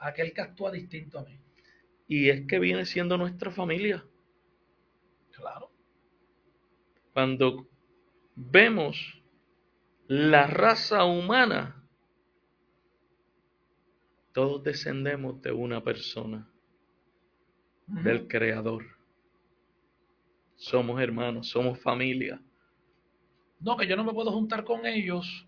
aquel 0.00 0.32
que 0.32 0.40
actúa 0.40 0.72
distinto 0.72 1.20
a 1.20 1.24
mí. 1.24 1.38
Y 2.08 2.30
es 2.30 2.48
que 2.48 2.58
viene 2.58 2.84
siendo 2.84 3.16
nuestra 3.16 3.52
familia. 3.52 4.04
Claro. 5.42 5.72
Cuando 7.12 7.66
vemos 8.36 8.96
la 10.06 10.46
raza 10.46 11.04
humana, 11.04 11.84
todos 14.32 14.62
descendemos 14.62 15.42
de 15.42 15.50
una 15.50 15.82
persona, 15.82 16.48
del 17.88 18.28
Creador. 18.28 18.84
Somos 20.54 21.02
hermanos, 21.02 21.48
somos 21.48 21.80
familia. 21.80 22.40
No, 23.58 23.76
que 23.76 23.88
yo 23.88 23.96
no 23.96 24.04
me 24.04 24.12
puedo 24.12 24.30
juntar 24.30 24.62
con 24.62 24.86
ellos 24.86 25.44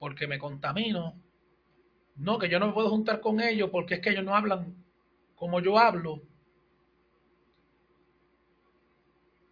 porque 0.00 0.26
me 0.26 0.40
contamino. 0.40 1.14
No, 2.16 2.36
que 2.40 2.48
yo 2.48 2.58
no 2.58 2.66
me 2.66 2.72
puedo 2.72 2.90
juntar 2.90 3.20
con 3.20 3.40
ellos 3.40 3.70
porque 3.70 3.94
es 3.94 4.00
que 4.00 4.10
ellos 4.10 4.24
no 4.24 4.34
hablan 4.34 4.84
como 5.36 5.60
yo 5.60 5.78
hablo. 5.78 6.22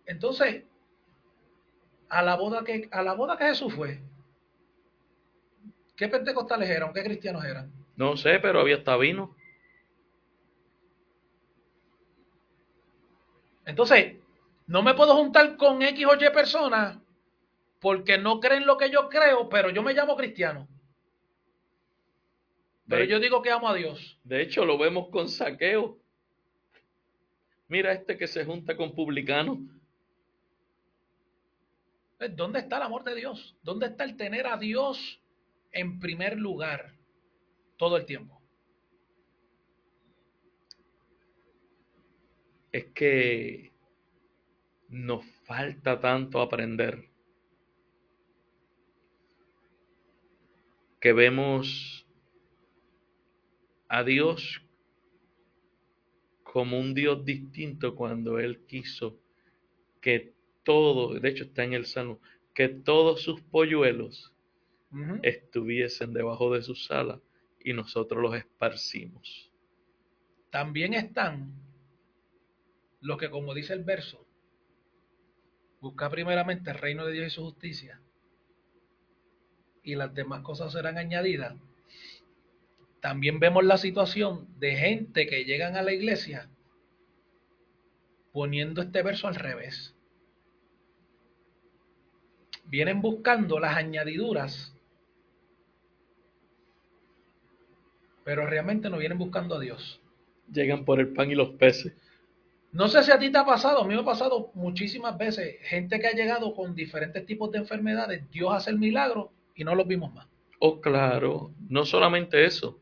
Entonces, 0.06 0.64
a 2.08 2.22
la 2.22 2.36
boda 2.36 2.64
que, 2.64 2.88
a 2.90 3.02
la 3.02 3.14
boda 3.14 3.36
que 3.36 3.44
Jesús 3.44 3.72
fue, 3.74 4.00
¿qué 5.96 6.08
pentecostales 6.08 6.68
eran? 6.68 6.92
¿Qué 6.92 7.02
cristianos 7.02 7.44
eran? 7.44 7.72
No 7.96 8.16
sé, 8.16 8.38
pero 8.40 8.60
había 8.60 8.76
hasta 8.76 8.96
vino. 8.96 9.36
Entonces, 13.64 14.16
no 14.66 14.82
me 14.82 14.94
puedo 14.94 15.14
juntar 15.14 15.56
con 15.56 15.82
X 15.82 16.06
o 16.06 16.14
Y 16.14 16.30
personas 16.30 16.98
porque 17.80 18.18
no 18.18 18.40
creen 18.40 18.66
lo 18.66 18.76
que 18.76 18.90
yo 18.90 19.08
creo, 19.08 19.48
pero 19.48 19.70
yo 19.70 19.82
me 19.82 19.94
llamo 19.94 20.16
cristiano. 20.16 20.68
Pero 22.88 23.04
yo 23.04 23.18
digo 23.18 23.42
que 23.42 23.50
amo 23.50 23.68
a 23.68 23.74
Dios. 23.74 24.18
De 24.24 24.42
hecho, 24.42 24.64
lo 24.64 24.76
vemos 24.78 25.08
con 25.08 25.28
saqueo. 25.28 25.98
Mira 27.68 27.92
este 27.92 28.18
que 28.18 28.26
se 28.26 28.44
junta 28.44 28.76
con 28.76 28.94
publicano. 28.94 29.58
¿Dónde 32.28 32.60
está 32.60 32.76
el 32.76 32.82
amor 32.82 33.04
de 33.04 33.14
Dios? 33.14 33.56
¿Dónde 33.62 33.87
está 33.87 34.04
el 34.04 34.16
tener 34.16 34.46
a 34.46 34.56
Dios 34.56 35.20
en 35.72 35.98
primer 35.98 36.38
lugar 36.38 36.94
todo 37.76 37.96
el 37.96 38.06
tiempo? 38.06 38.40
Es 42.72 42.87
que 42.87 43.72
nos 44.88 45.24
falta 45.44 46.00
tanto 46.00 46.40
aprender. 46.40 47.08
Que 51.00 51.12
vemos 51.12 52.06
a 53.88 54.02
Dios 54.02 54.62
como 56.42 56.78
un 56.78 56.94
Dios 56.94 57.24
distinto 57.24 57.94
cuando 57.94 58.38
Él 58.38 58.64
quiso 58.66 59.18
que 60.00 60.34
todo, 60.64 61.18
de 61.18 61.29
hecho 61.29 61.44
está 61.44 61.64
en 61.64 61.74
el 61.74 61.87
Salmo, 61.87 62.20
que 62.55 62.68
todos 62.68 63.22
sus 63.22 63.40
polluelos 63.42 64.33
estuviesen 65.22 66.12
debajo 66.12 66.53
de 66.53 66.62
su 66.62 66.77
sala 66.77 67.20
y 67.61 67.72
nosotros 67.72 68.22
los 68.22 68.35
esparcimos. 68.35 69.50
También 70.50 70.94
están 70.94 71.53
los 73.00 73.18
que, 73.18 73.29
como 73.29 73.55
dice 73.55 73.72
el 73.72 73.83
verso, 73.83 74.24
busca 75.81 76.09
primeramente 76.11 76.70
el 76.70 76.79
reino 76.79 77.05
de 77.07 77.12
Dios 77.12 77.27
y 77.27 77.31
su 77.31 77.42
justicia 77.42 78.00
y 79.83 79.96
las 79.96 80.14
demás 80.14 80.42
cosas 80.42 80.72
serán 80.72 80.96
añadidas 80.96 81.55
también 83.05 83.38
vemos 83.38 83.62
la 83.62 83.77
situación 83.77 84.48
de 84.59 84.77
gente 84.77 85.27
que 85.27 85.44
llegan 85.44 85.77
a 85.77 85.83
la 85.83 85.92
iglesia 85.92 86.48
poniendo 88.33 88.81
este 88.81 89.03
verso 89.03 89.29
al 89.29 89.35
revés. 89.35 89.94
Vienen 92.66 93.00
buscando 93.00 93.59
las 93.59 93.77
añadiduras, 93.77 94.74
pero 98.24 98.46
realmente 98.46 98.88
no 98.88 98.98
vienen 98.98 99.18
buscando 99.18 99.57
a 99.57 99.61
Dios. 99.61 100.00
Llegan 100.53 100.85
por 100.85 101.00
el 101.00 101.09
pan 101.12 101.31
y 101.31 101.35
los 101.35 101.50
peces. 101.50 101.92
No 102.72 102.88
sé 102.88 103.05
si 103.05 103.12
a 103.12 103.18
ti 103.18 103.31
te 103.31 103.38
ha 103.38 103.44
pasado, 103.44 103.83
a 103.83 103.87
mí 103.87 103.94
me 103.94 104.00
ha 104.00 104.05
pasado 104.05 104.50
muchísimas 104.55 105.16
veces, 105.16 105.59
gente 105.62 106.00
que 106.00 106.09
ha 106.09 106.12
llegado 106.12 106.55
con 106.55 106.74
diferentes 106.74 107.24
tipos 107.24 107.53
de 107.53 107.59
enfermedades, 107.59 108.29
Dios 108.33 108.53
hace 108.53 108.70
el 108.70 108.79
milagro 108.79 109.31
y 109.55 109.62
no 109.62 109.77
los 109.77 109.87
vimos 109.87 110.12
más. 110.12 110.27
Oh, 110.59 110.81
claro, 110.81 111.53
no 111.68 111.85
solamente 111.85 112.44
eso, 112.44 112.81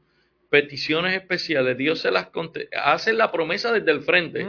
peticiones 0.48 1.14
especiales, 1.14 1.76
Dios 1.76 2.00
se 2.00 2.10
las 2.10 2.28
contesta, 2.28 2.92
hace 2.92 3.12
la 3.12 3.30
promesa 3.30 3.70
desde 3.70 3.90
el 3.90 4.00
frente, 4.00 4.46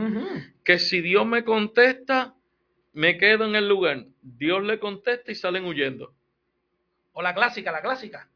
que 0.63 0.79
si 0.79 1.01
Dios 1.01 1.25
me 1.25 1.43
contesta, 1.43 2.35
me 2.93 3.17
quedo 3.17 3.45
en 3.45 3.55
el 3.55 3.67
lugar. 3.67 4.05
Dios 4.21 4.63
le 4.63 4.79
contesta 4.79 5.31
y 5.31 5.35
salen 5.35 5.65
huyendo. 5.65 6.13
O 7.11 7.21
la 7.21 7.33
clásica, 7.33 7.71
la 7.71 7.81
clásica. 7.81 8.29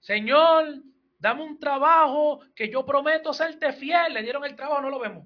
Señor, 0.00 0.82
dame 1.18 1.42
un 1.42 1.58
trabajo 1.58 2.40
que 2.54 2.68
yo 2.70 2.84
prometo 2.84 3.32
serte 3.32 3.72
fiel. 3.72 4.14
Le 4.14 4.22
dieron 4.22 4.44
el 4.44 4.54
trabajo, 4.54 4.82
no 4.82 4.90
lo 4.90 4.98
vemos. 5.00 5.24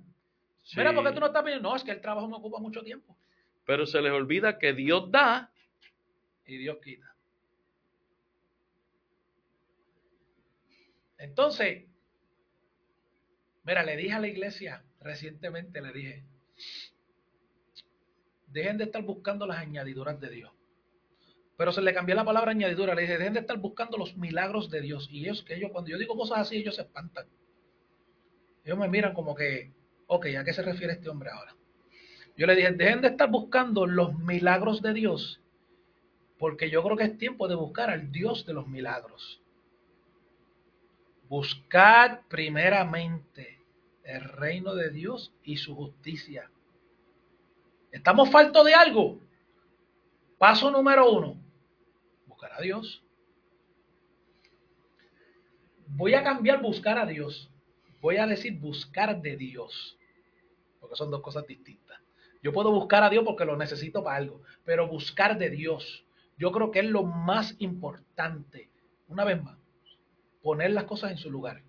Mira, 0.76 0.90
Sí. 0.90 0.96
¿por 0.96 1.04
qué 1.04 1.12
tú 1.12 1.20
no 1.20 1.26
estás 1.26 1.42
pidiendo? 1.42 1.68
No, 1.68 1.76
es 1.76 1.82
que 1.84 1.90
el 1.90 2.00
trabajo 2.00 2.28
me 2.28 2.36
ocupa 2.36 2.58
mucho 2.58 2.82
tiempo. 2.82 3.16
Pero 3.66 3.84
se 3.86 4.00
les 4.00 4.12
olvida 4.12 4.58
que 4.58 4.72
Dios 4.72 5.10
da 5.10 5.50
Y 6.44 6.56
Dios 6.58 6.78
quita. 6.82 7.14
Entonces, 11.18 11.84
mira, 13.64 13.84
le 13.84 13.96
dije 13.96 14.12
a 14.14 14.18
la 14.20 14.26
iglesia 14.26 14.84
recientemente, 15.00 15.80
le 15.80 15.92
dije, 15.92 16.24
dejen 18.52 18.78
de 18.78 18.84
estar 18.84 19.02
buscando 19.02 19.46
las 19.46 19.58
añadiduras 19.58 20.20
de 20.20 20.30
Dios. 20.30 20.52
Pero 21.56 21.72
se 21.72 21.82
le 21.82 21.94
cambió 21.94 22.14
la 22.14 22.24
palabra 22.24 22.50
añadidura, 22.50 22.94
le 22.94 23.02
dije, 23.02 23.18
dejen 23.18 23.34
de 23.34 23.40
estar 23.40 23.58
buscando 23.58 23.96
los 23.96 24.16
milagros 24.16 24.70
de 24.70 24.80
Dios. 24.80 25.08
Y 25.10 25.20
ellos, 25.20 25.42
que 25.42 25.54
ellos, 25.54 25.70
cuando 25.70 25.90
yo 25.90 25.98
digo 25.98 26.16
cosas 26.16 26.38
así, 26.38 26.56
ellos 26.56 26.76
se 26.76 26.82
espantan. 26.82 27.26
Ellos 28.64 28.78
me 28.78 28.88
miran 28.88 29.14
como 29.14 29.34
que, 29.34 29.72
ok, 30.06 30.26
¿a 30.38 30.44
qué 30.44 30.52
se 30.52 30.62
refiere 30.62 30.94
este 30.94 31.08
hombre 31.08 31.30
ahora? 31.30 31.54
Yo 32.36 32.46
le 32.46 32.56
dije, 32.56 32.72
dejen 32.72 33.02
de 33.02 33.08
estar 33.08 33.30
buscando 33.30 33.86
los 33.86 34.18
milagros 34.18 34.80
de 34.82 34.94
Dios, 34.94 35.40
porque 36.38 36.70
yo 36.70 36.82
creo 36.82 36.96
que 36.96 37.04
es 37.04 37.18
tiempo 37.18 37.46
de 37.46 37.54
buscar 37.54 37.90
al 37.90 38.10
Dios 38.10 38.46
de 38.46 38.54
los 38.54 38.66
milagros. 38.66 39.40
Buscad 41.28 42.20
primeramente 42.28 43.60
el 44.04 44.24
reino 44.24 44.74
de 44.74 44.90
Dios 44.90 45.32
y 45.44 45.58
su 45.58 45.74
justicia. 45.74 46.50
¿Estamos 47.92 48.30
faltos 48.30 48.64
de 48.64 48.74
algo? 48.74 49.20
Paso 50.38 50.70
número 50.70 51.08
uno, 51.10 51.36
buscar 52.26 52.52
a 52.54 52.60
Dios. 52.60 53.04
Voy 55.86 56.14
a 56.14 56.24
cambiar 56.24 56.62
buscar 56.62 56.98
a 56.98 57.06
Dios. 57.06 57.50
Voy 58.00 58.16
a 58.16 58.26
decir 58.26 58.58
buscar 58.58 59.20
de 59.20 59.36
Dios. 59.36 59.98
Porque 60.80 60.96
son 60.96 61.10
dos 61.10 61.20
cosas 61.20 61.46
distintas. 61.46 62.00
Yo 62.42 62.52
puedo 62.52 62.72
buscar 62.72 63.04
a 63.04 63.10
Dios 63.10 63.24
porque 63.24 63.44
lo 63.44 63.56
necesito 63.56 64.02
para 64.02 64.16
algo, 64.16 64.42
pero 64.64 64.88
buscar 64.88 65.38
de 65.38 65.50
Dios, 65.50 66.04
yo 66.38 66.50
creo 66.50 66.72
que 66.72 66.80
es 66.80 66.86
lo 66.86 67.04
más 67.04 67.54
importante. 67.60 68.68
Una 69.06 69.24
vez 69.24 69.40
más, 69.40 69.58
poner 70.42 70.72
las 70.72 70.84
cosas 70.84 71.12
en 71.12 71.18
su 71.18 71.30
lugar. 71.30 71.62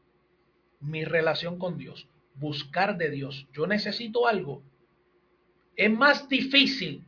Mi 0.79 1.05
relación 1.05 1.59
con 1.59 1.77
Dios, 1.77 2.07
buscar 2.33 2.97
de 2.97 3.11
Dios. 3.11 3.47
Yo 3.53 3.67
necesito 3.67 4.25
algo. 4.25 4.63
Es 5.75 5.91
más 5.91 6.27
difícil 6.29 7.03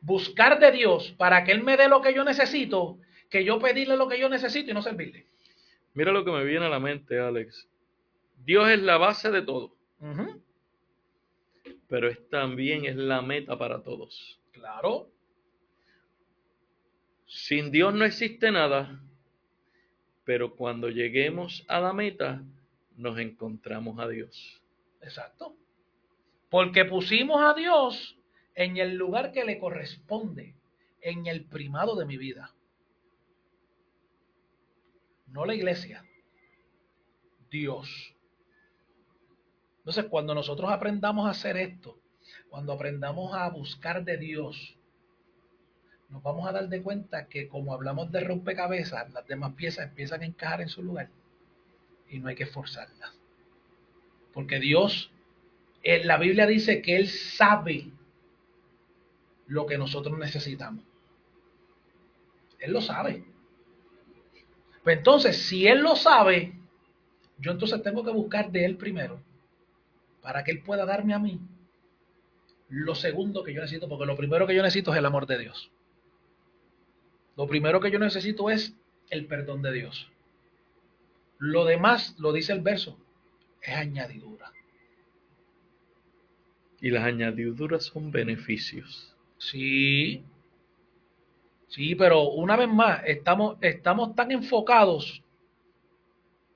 buscar 0.00 0.58
de 0.58 0.72
Dios 0.72 1.14
para 1.18 1.44
que 1.44 1.52
Él 1.52 1.62
me 1.62 1.76
dé 1.76 1.88
lo 1.88 2.00
que 2.00 2.14
yo 2.14 2.24
necesito 2.24 2.98
que 3.30 3.44
yo 3.44 3.58
pedirle 3.60 3.96
lo 3.96 4.08
que 4.08 4.18
yo 4.18 4.28
necesito 4.28 4.70
y 4.70 4.74
no 4.74 4.82
servirle. 4.82 5.24
Mira 5.94 6.12
lo 6.12 6.24
que 6.24 6.32
me 6.32 6.44
viene 6.44 6.66
a 6.66 6.68
la 6.68 6.80
mente, 6.80 7.18
Alex. 7.18 7.68
Dios 8.44 8.68
es 8.68 8.82
la 8.82 8.96
base 8.98 9.30
de 9.30 9.42
todo, 9.42 9.76
pero 11.88 12.08
es 12.08 12.28
también 12.28 12.84
es 12.84 12.96
la 12.96 13.22
meta 13.22 13.56
para 13.56 13.82
todos. 13.82 14.40
Claro. 14.52 15.08
Sin 17.26 17.70
Dios 17.70 17.94
no 17.94 18.04
existe 18.04 18.50
nada, 18.50 19.00
pero 20.24 20.56
cuando 20.56 20.88
lleguemos 20.88 21.64
a 21.68 21.80
la 21.80 21.92
meta, 21.92 22.42
nos 22.96 23.18
encontramos 23.18 23.98
a 24.00 24.08
Dios. 24.08 24.60
Exacto. 25.02 25.54
Porque 26.50 26.84
pusimos 26.84 27.40
a 27.42 27.54
Dios 27.54 28.18
en 28.54 28.76
el 28.76 28.96
lugar 28.96 29.32
que 29.32 29.44
le 29.44 29.58
corresponde, 29.58 30.56
en 31.00 31.26
el 31.26 31.44
primado 31.44 31.96
de 31.96 32.04
mi 32.04 32.16
vida. 32.16 32.52
No 35.28 35.46
la 35.46 35.54
iglesia, 35.54 36.04
Dios. 37.50 38.14
Entonces, 39.78 40.06
cuando 40.10 40.34
nosotros 40.34 40.70
aprendamos 40.70 41.26
a 41.26 41.30
hacer 41.30 41.56
esto, 41.56 41.98
cuando 42.48 42.72
aprendamos 42.72 43.34
a 43.34 43.48
buscar 43.48 44.04
de 44.04 44.16
Dios, 44.18 44.76
nos 46.10 46.22
vamos 46.22 46.48
a 46.48 46.52
dar 46.52 46.68
de 46.68 46.82
cuenta 46.82 47.28
que 47.28 47.48
como 47.48 47.72
hablamos 47.72 48.10
de 48.10 48.20
rompecabezas, 48.20 49.10
las 49.12 49.26
demás 49.26 49.54
piezas 49.54 49.86
empiezan 49.86 50.22
a 50.22 50.26
encajar 50.26 50.60
en 50.60 50.68
su 50.68 50.82
lugar 50.82 51.08
y 52.08 52.18
no 52.18 52.28
hay 52.28 52.34
que 52.34 52.42
esforzarlas. 52.42 53.16
Porque 54.32 54.58
Dios, 54.58 55.12
la 55.82 56.18
Biblia 56.18 56.46
dice 56.46 56.82
que 56.82 56.96
Él 56.96 57.08
sabe 57.08 57.90
lo 59.46 59.66
que 59.66 59.78
nosotros 59.78 60.18
necesitamos. 60.18 60.84
Él 62.58 62.72
lo 62.72 62.80
sabe. 62.80 63.24
Pues 64.84 64.98
entonces, 64.98 65.36
si 65.36 65.66
Él 65.66 65.80
lo 65.80 65.96
sabe, 65.96 66.52
yo 67.38 67.52
entonces 67.52 67.82
tengo 67.82 68.04
que 68.04 68.10
buscar 68.10 68.50
de 68.50 68.64
Él 68.64 68.76
primero, 68.76 69.22
para 70.20 70.44
que 70.44 70.50
Él 70.50 70.62
pueda 70.62 70.84
darme 70.84 71.14
a 71.14 71.18
mí 71.18 71.40
lo 72.70 72.94
segundo 72.94 73.42
que 73.42 73.52
yo 73.52 73.60
necesito, 73.60 73.88
porque 73.88 74.06
lo 74.06 74.16
primero 74.16 74.46
que 74.46 74.54
yo 74.54 74.62
necesito 74.62 74.92
es 74.92 74.98
el 74.98 75.06
amor 75.06 75.26
de 75.26 75.38
Dios. 75.38 75.70
Lo 77.36 77.46
primero 77.48 77.80
que 77.80 77.90
yo 77.90 77.98
necesito 77.98 78.48
es 78.48 78.76
el 79.10 79.26
perdón 79.26 79.60
de 79.60 79.72
Dios. 79.72 80.10
Lo 81.38 81.64
demás, 81.64 82.14
lo 82.18 82.32
dice 82.32 82.52
el 82.52 82.60
verso, 82.60 82.96
es 83.60 83.74
añadidura. 83.74 84.52
Y 86.80 86.90
las 86.90 87.04
añadiduras 87.04 87.84
son 87.84 88.10
beneficios. 88.10 89.14
Sí, 89.38 90.24
sí, 91.68 91.94
pero 91.94 92.30
una 92.30 92.56
vez 92.56 92.68
más, 92.68 93.02
estamos, 93.06 93.56
estamos 93.60 94.14
tan 94.14 94.30
enfocados 94.30 95.22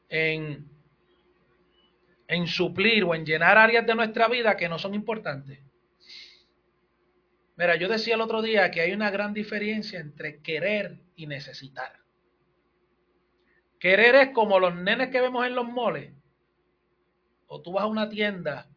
en, 0.08 0.66
en 2.28 2.46
suplir 2.46 3.04
o 3.04 3.14
en 3.14 3.24
llenar 3.24 3.58
áreas 3.58 3.86
de 3.86 3.94
nuestra 3.94 4.28
vida 4.28 4.56
que 4.56 4.68
no 4.68 4.78
son 4.78 4.94
importantes. 4.94 5.60
Mira, 7.56 7.76
yo 7.76 7.88
decía 7.88 8.14
el 8.14 8.20
otro 8.20 8.42
día 8.42 8.70
que 8.70 8.80
hay 8.80 8.92
una 8.92 9.10
gran 9.10 9.32
diferencia 9.32 10.00
entre 10.00 10.40
querer 10.40 10.98
y 11.16 11.26
necesitar. 11.26 11.92
Querer 13.78 14.14
es 14.16 14.28
como 14.30 14.58
los 14.58 14.74
nenes 14.74 15.10
que 15.10 15.20
vemos 15.20 15.46
en 15.46 15.54
los 15.54 15.66
moles. 15.66 16.12
O 17.46 17.60
tú 17.60 17.72
vas 17.72 17.84
a 17.84 17.86
una 17.86 18.08
tienda 18.08 18.73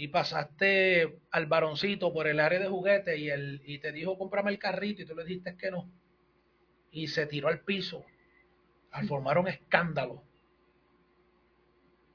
y 0.00 0.06
pasaste 0.06 1.18
al 1.32 1.46
varoncito 1.46 2.12
por 2.12 2.28
el 2.28 2.38
área 2.38 2.60
de 2.60 2.68
juguetes 2.68 3.18
y, 3.18 3.30
él, 3.30 3.60
y 3.64 3.80
te 3.80 3.90
dijo 3.90 4.16
cómprame 4.16 4.52
el 4.52 4.58
carrito 4.60 5.02
y 5.02 5.04
tú 5.04 5.16
le 5.16 5.24
dijiste 5.24 5.56
que 5.56 5.72
no. 5.72 5.90
Y 6.92 7.08
se 7.08 7.26
tiró 7.26 7.48
al 7.48 7.62
piso 7.62 8.04
al 8.92 9.08
formar 9.08 9.38
un 9.38 9.48
escándalo. 9.48 10.22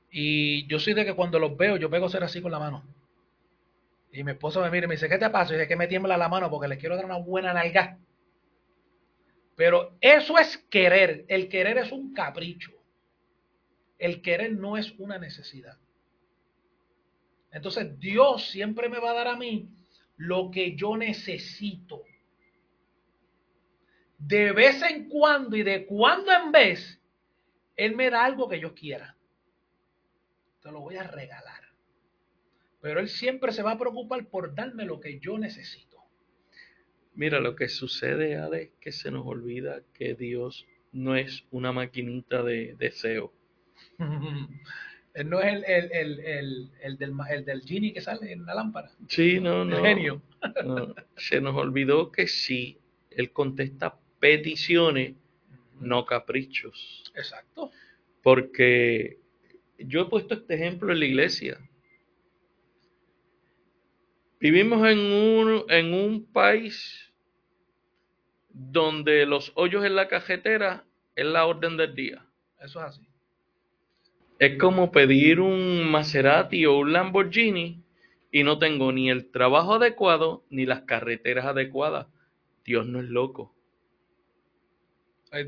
Y 0.10 0.65
yo 0.67 0.80
soy 0.80 0.93
de 0.93 1.04
que 1.04 1.13
cuando 1.13 1.39
los 1.39 1.58
veo, 1.58 1.76
yo 1.76 1.89
pego 1.89 2.08
ser 2.08 2.24
así 2.24 2.41
con 2.41 2.54
la 2.54 2.60
mano. 2.60 2.86
Y 4.13 4.24
mi 4.24 4.32
esposo 4.32 4.62
me 4.62 4.72
mira 4.72 4.86
y 4.86 4.88
me 4.88 4.96
dice, 4.96 5.10
¿qué 5.10 5.17
te 5.17 5.30
pasa? 5.30 5.54
Y 5.54 5.58
dice 5.58 5.67
que 5.67 5.76
me 5.76 5.88
tiembla 5.88 6.15
la 6.15 6.30
mano 6.30 6.50
porque 6.50 6.69
le 6.69 6.78
quiero 6.78 6.96
dar 6.96 7.04
una 7.04 7.17
buena 7.17 7.54
nalga. 7.54 7.98
Pero 9.58 9.98
eso 10.00 10.38
es 10.39 10.58
querer. 10.69 11.26
El 11.28 11.50
querer 11.50 11.78
es 11.80 11.91
un 11.91 12.13
capricho. 12.13 12.72
El 14.00 14.22
querer 14.22 14.54
no 14.54 14.78
es 14.78 14.93
una 15.00 15.17
necesidad. 15.17 15.78
Entonces 17.53 17.99
Dios 17.99 18.49
siempre 18.49 18.89
me 18.89 18.99
va 18.99 19.11
a 19.11 19.13
dar 19.13 19.27
a 19.27 19.37
mí 19.37 19.69
lo 20.17 20.49
que 20.51 20.75
yo 20.75 20.97
necesito. 20.97 22.03
De 24.17 24.51
vez 24.51 24.81
en 24.81 25.07
cuando 25.07 25.55
y 25.55 25.63
de 25.63 25.85
cuando 25.85 26.31
en 26.31 26.51
vez, 26.51 26.99
Él 27.75 27.95
me 27.95 28.09
da 28.09 28.25
algo 28.25 28.49
que 28.49 28.59
yo 28.59 28.73
quiera. 28.73 29.15
Te 30.61 30.71
lo 30.71 30.79
voy 30.79 30.95
a 30.95 31.03
regalar. 31.03 31.61
Pero 32.81 32.99
Él 32.99 33.07
siempre 33.07 33.51
se 33.51 33.61
va 33.61 33.73
a 33.73 33.77
preocupar 33.77 34.25
por 34.27 34.55
darme 34.55 34.85
lo 34.85 34.99
que 34.99 35.19
yo 35.19 35.37
necesito. 35.37 36.03
Mira, 37.13 37.39
lo 37.39 37.55
que 37.55 37.69
sucede, 37.69 38.37
Alex, 38.37 38.73
que 38.79 38.91
se 38.91 39.11
nos 39.11 39.27
olvida 39.27 39.81
que 39.93 40.15
Dios 40.15 40.65
no 40.91 41.15
es 41.15 41.45
una 41.51 41.71
maquinita 41.71 42.41
de 42.41 42.75
deseo. 42.79 43.31
Él 45.13 45.30
no 45.30 45.39
es 45.41 45.54
el, 45.54 45.63
el, 45.65 45.91
el, 45.91 46.19
el, 46.21 46.71
el 46.82 46.97
del, 46.97 47.13
el 47.30 47.45
del 47.45 47.62
genie 47.62 47.93
que 47.93 48.02
sale 48.02 48.32
en 48.32 48.45
la 48.45 48.56
lámpara. 48.56 48.91
Sí, 49.08 49.39
no, 49.39 49.62
El 49.62 49.69
no. 49.69 49.84
genio. 49.84 50.21
no. 50.65 50.95
Se 51.17 51.39
nos 51.39 51.56
olvidó 51.56 52.12
que 52.12 52.28
sí, 52.28 52.80
Él 53.12 53.32
contesta 53.32 53.99
peticiones, 54.19 55.15
no 55.80 56.06
caprichos. 56.06 57.04
Exacto. 57.15 57.69
Porque 58.23 59.19
yo 59.78 60.02
he 60.02 60.06
puesto 60.06 60.34
este 60.34 60.56
ejemplo 60.56 60.91
en 60.91 60.99
la 60.99 61.06
iglesia. 61.06 61.60
Vivimos 64.39 64.86
en 64.89 64.99
un, 64.99 65.63
en 65.69 65.93
un 65.93 66.26
país 66.32 67.13
donde 68.49 69.26
los 69.26 69.52
hoyos 69.56 69.86
en 69.86 69.95
la 69.95 70.08
cajetera 70.08 70.86
es 71.15 71.26
la 71.26 71.45
orden 71.45 71.78
del 71.78 71.95
día. 71.95 72.26
Eso 72.60 72.80
es 72.80 72.86
así. 72.88 73.08
Es 74.43 74.60
como 74.60 74.91
pedir 74.91 75.39
un 75.39 75.89
Maserati 75.89 76.65
o 76.65 76.77
un 76.77 76.91
Lamborghini 76.91 77.82
y 78.29 78.43
no 78.43 78.60
tengo 78.60 78.91
ni 78.91 79.10
el 79.10 79.32
trabajo 79.32 79.75
adecuado 79.75 80.43
ni 80.49 80.65
las 80.65 80.82
carreteras 80.82 81.45
adecuadas. 81.45 82.08
Dios 82.65 82.86
no 82.86 82.99
es 82.99 83.06
loco. 83.06 83.56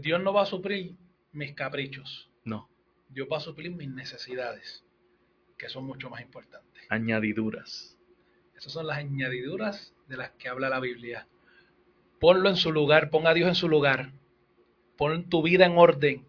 Dios 0.01 0.23
no 0.23 0.31
va 0.31 0.43
a 0.43 0.45
suplir 0.45 0.95
mis 1.33 1.51
caprichos. 1.51 2.29
No, 2.45 2.69
Dios 3.09 3.27
va 3.29 3.35
a 3.35 3.41
suplir 3.41 3.69
mis 3.71 3.89
necesidades, 3.89 4.85
que 5.57 5.67
son 5.67 5.85
mucho 5.85 6.09
más 6.09 6.21
importantes. 6.21 6.81
añadiduras. 6.87 7.97
Esas 8.55 8.71
son 8.71 8.87
las 8.87 8.99
añadiduras 8.99 9.93
de 10.07 10.15
las 10.15 10.31
que 10.31 10.47
habla 10.47 10.69
la 10.69 10.79
Biblia. 10.79 11.27
Ponlo 12.21 12.47
en 12.47 12.55
su 12.55 12.71
lugar, 12.71 13.09
pon 13.09 13.27
a 13.27 13.33
Dios 13.33 13.49
en 13.49 13.55
su 13.55 13.67
lugar. 13.67 14.13
Pon 14.95 15.27
tu 15.27 15.43
vida 15.43 15.65
en 15.65 15.77
orden. 15.77 16.25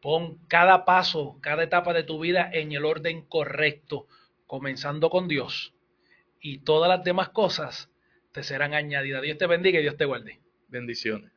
Pon 0.00 0.38
cada 0.48 0.84
paso, 0.84 1.38
cada 1.40 1.64
etapa 1.64 1.92
de 1.92 2.04
tu 2.04 2.20
vida 2.20 2.48
en 2.52 2.72
el 2.72 2.84
orden 2.84 3.22
correcto, 3.22 4.06
comenzando 4.46 5.10
con 5.10 5.28
Dios. 5.28 5.74
Y 6.40 6.58
todas 6.58 6.88
las 6.88 7.04
demás 7.04 7.30
cosas 7.30 7.90
te 8.32 8.42
serán 8.42 8.74
añadidas. 8.74 9.22
Dios 9.22 9.38
te 9.38 9.46
bendiga 9.46 9.78
y 9.78 9.82
Dios 9.82 9.96
te 9.96 10.04
guarde. 10.04 10.40
Bendiciones. 10.68 11.32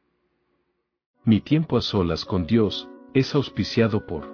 Mi 1.23 1.39
tiempo 1.39 1.77
a 1.77 1.81
solas 1.81 2.25
con 2.25 2.45
Dios 2.45 2.89
es 3.13 3.33
auspiciado 3.35 4.05
por 4.05 4.29